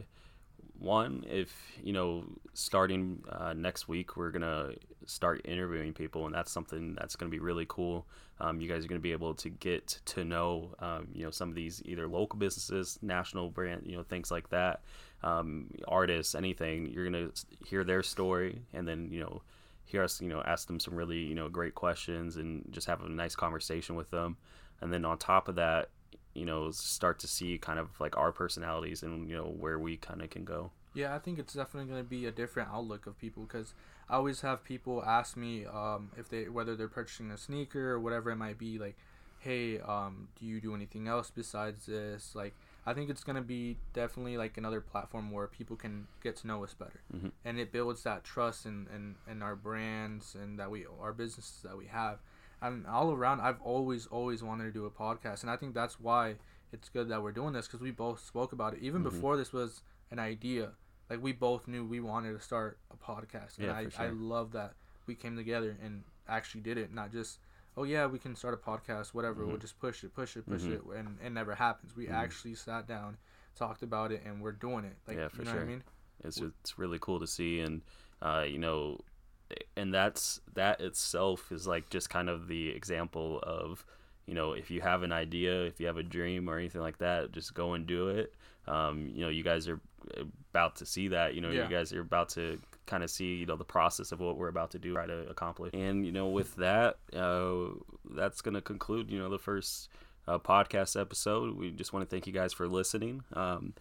[0.81, 2.25] one, if you know,
[2.55, 4.73] starting uh, next week, we're gonna
[5.07, 8.07] start interviewing people, and that's something that's gonna be really cool.
[8.41, 11.51] Um, you guys are gonna be able to get to know, um, you know, some
[11.51, 14.81] of these either local businesses, national brand, you know, things like that,
[15.23, 16.87] um, artists, anything.
[16.91, 17.29] You're gonna
[17.67, 19.43] hear their story, and then you know,
[19.85, 23.03] hear us, you know, ask them some really, you know, great questions, and just have
[23.03, 24.37] a nice conversation with them.
[24.81, 25.91] And then on top of that,
[26.35, 29.97] you know start to see kind of like our personalities and you know where we
[29.97, 30.71] kind of can go.
[30.95, 33.75] Yeah i think it's definitely going to be a different outlook of people because
[34.09, 38.01] i always have people ask me um, if they whether they're purchasing a sneaker or
[38.01, 38.97] whatever it might be like
[39.39, 42.35] hey um, do you do anything else besides this?
[42.35, 42.55] Like
[42.87, 46.47] i think it's going to be definitely like another platform where people can get to
[46.47, 47.01] know us better.
[47.15, 47.29] Mm-hmm.
[47.45, 51.61] and it builds that trust in, in, in our brands and that we our businesses
[51.63, 52.19] that we have
[52.63, 56.01] and all around I've always always wanted to do a podcast, and I think that's
[56.01, 56.37] why
[56.73, 59.15] it's good that we're doing this because we both spoke about it even mm-hmm.
[59.15, 60.71] before this was an idea.
[61.09, 64.07] Like we both knew we wanted to start a podcast, and yeah, I sure.
[64.07, 64.75] I love that
[65.07, 67.39] we came together and actually did it, not just
[67.77, 69.51] oh yeah we can start a podcast whatever mm-hmm.
[69.51, 70.93] we'll just push it push it push mm-hmm.
[70.93, 72.15] it and it never happens we mm-hmm.
[72.15, 73.17] actually sat down
[73.57, 75.63] talked about it and we're doing it like yeah for you know sure.
[75.63, 75.83] I mean
[76.25, 77.83] it's it's really cool to see and
[78.23, 78.99] uh, you know
[79.77, 83.85] and that's that itself is like just kind of the example of
[84.27, 86.99] you know if you have an idea if you have a dream or anything like
[86.99, 88.35] that just go and do it.
[88.67, 89.81] Um, you know you guys are
[90.53, 91.65] about to see that you know yeah.
[91.65, 94.49] you guys are about to kind of see you know the process of what we're
[94.49, 95.73] about to do try to accomplish.
[95.75, 97.75] And you know with that uh,
[98.11, 99.89] that's going to conclude you know the first
[100.29, 101.57] uh, podcast episode.
[101.57, 103.23] We just want to thank you guys for listening.
[103.33, 103.75] Um,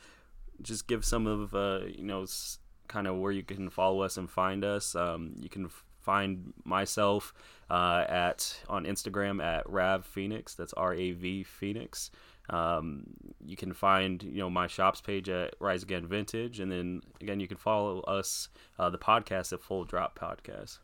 [0.62, 2.60] just give some of uh, you know s-
[2.90, 4.96] kind of where you can follow us and find us.
[4.96, 7.34] Um, you can f- find myself
[7.70, 10.56] uh, at on Instagram at Rav Phoenix.
[10.56, 12.12] That's R A V Phoenix.
[12.50, 13.06] Um,
[13.46, 17.40] you can find you know my shops page at Rise Again Vintage, and then again
[17.40, 20.80] you can follow us uh, the podcast at Full Drop Podcast.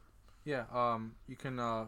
[0.46, 1.86] Yeah, um, you can uh,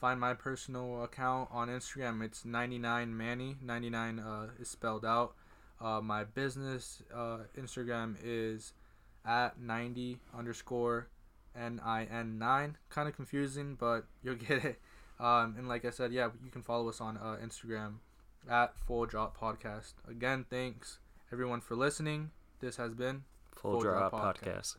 [0.00, 2.24] find my personal account on Instagram.
[2.24, 3.56] It's 99 Manny.
[3.62, 5.34] 99 uh, is spelled out.
[5.80, 8.72] Uh, my business uh, Instagram is
[9.24, 11.08] at 90 underscore
[11.58, 12.74] NIN9.
[12.90, 14.80] Kind of confusing, but you'll get it.
[15.18, 17.96] Um, and like I said, yeah, you can follow us on uh, Instagram
[18.48, 19.94] at Full Drop Podcast.
[20.08, 20.98] Again, thanks
[21.30, 22.30] everyone for listening.
[22.60, 24.46] This has been Full, Full Drop, Drop Podcast.
[24.46, 24.76] Podcast.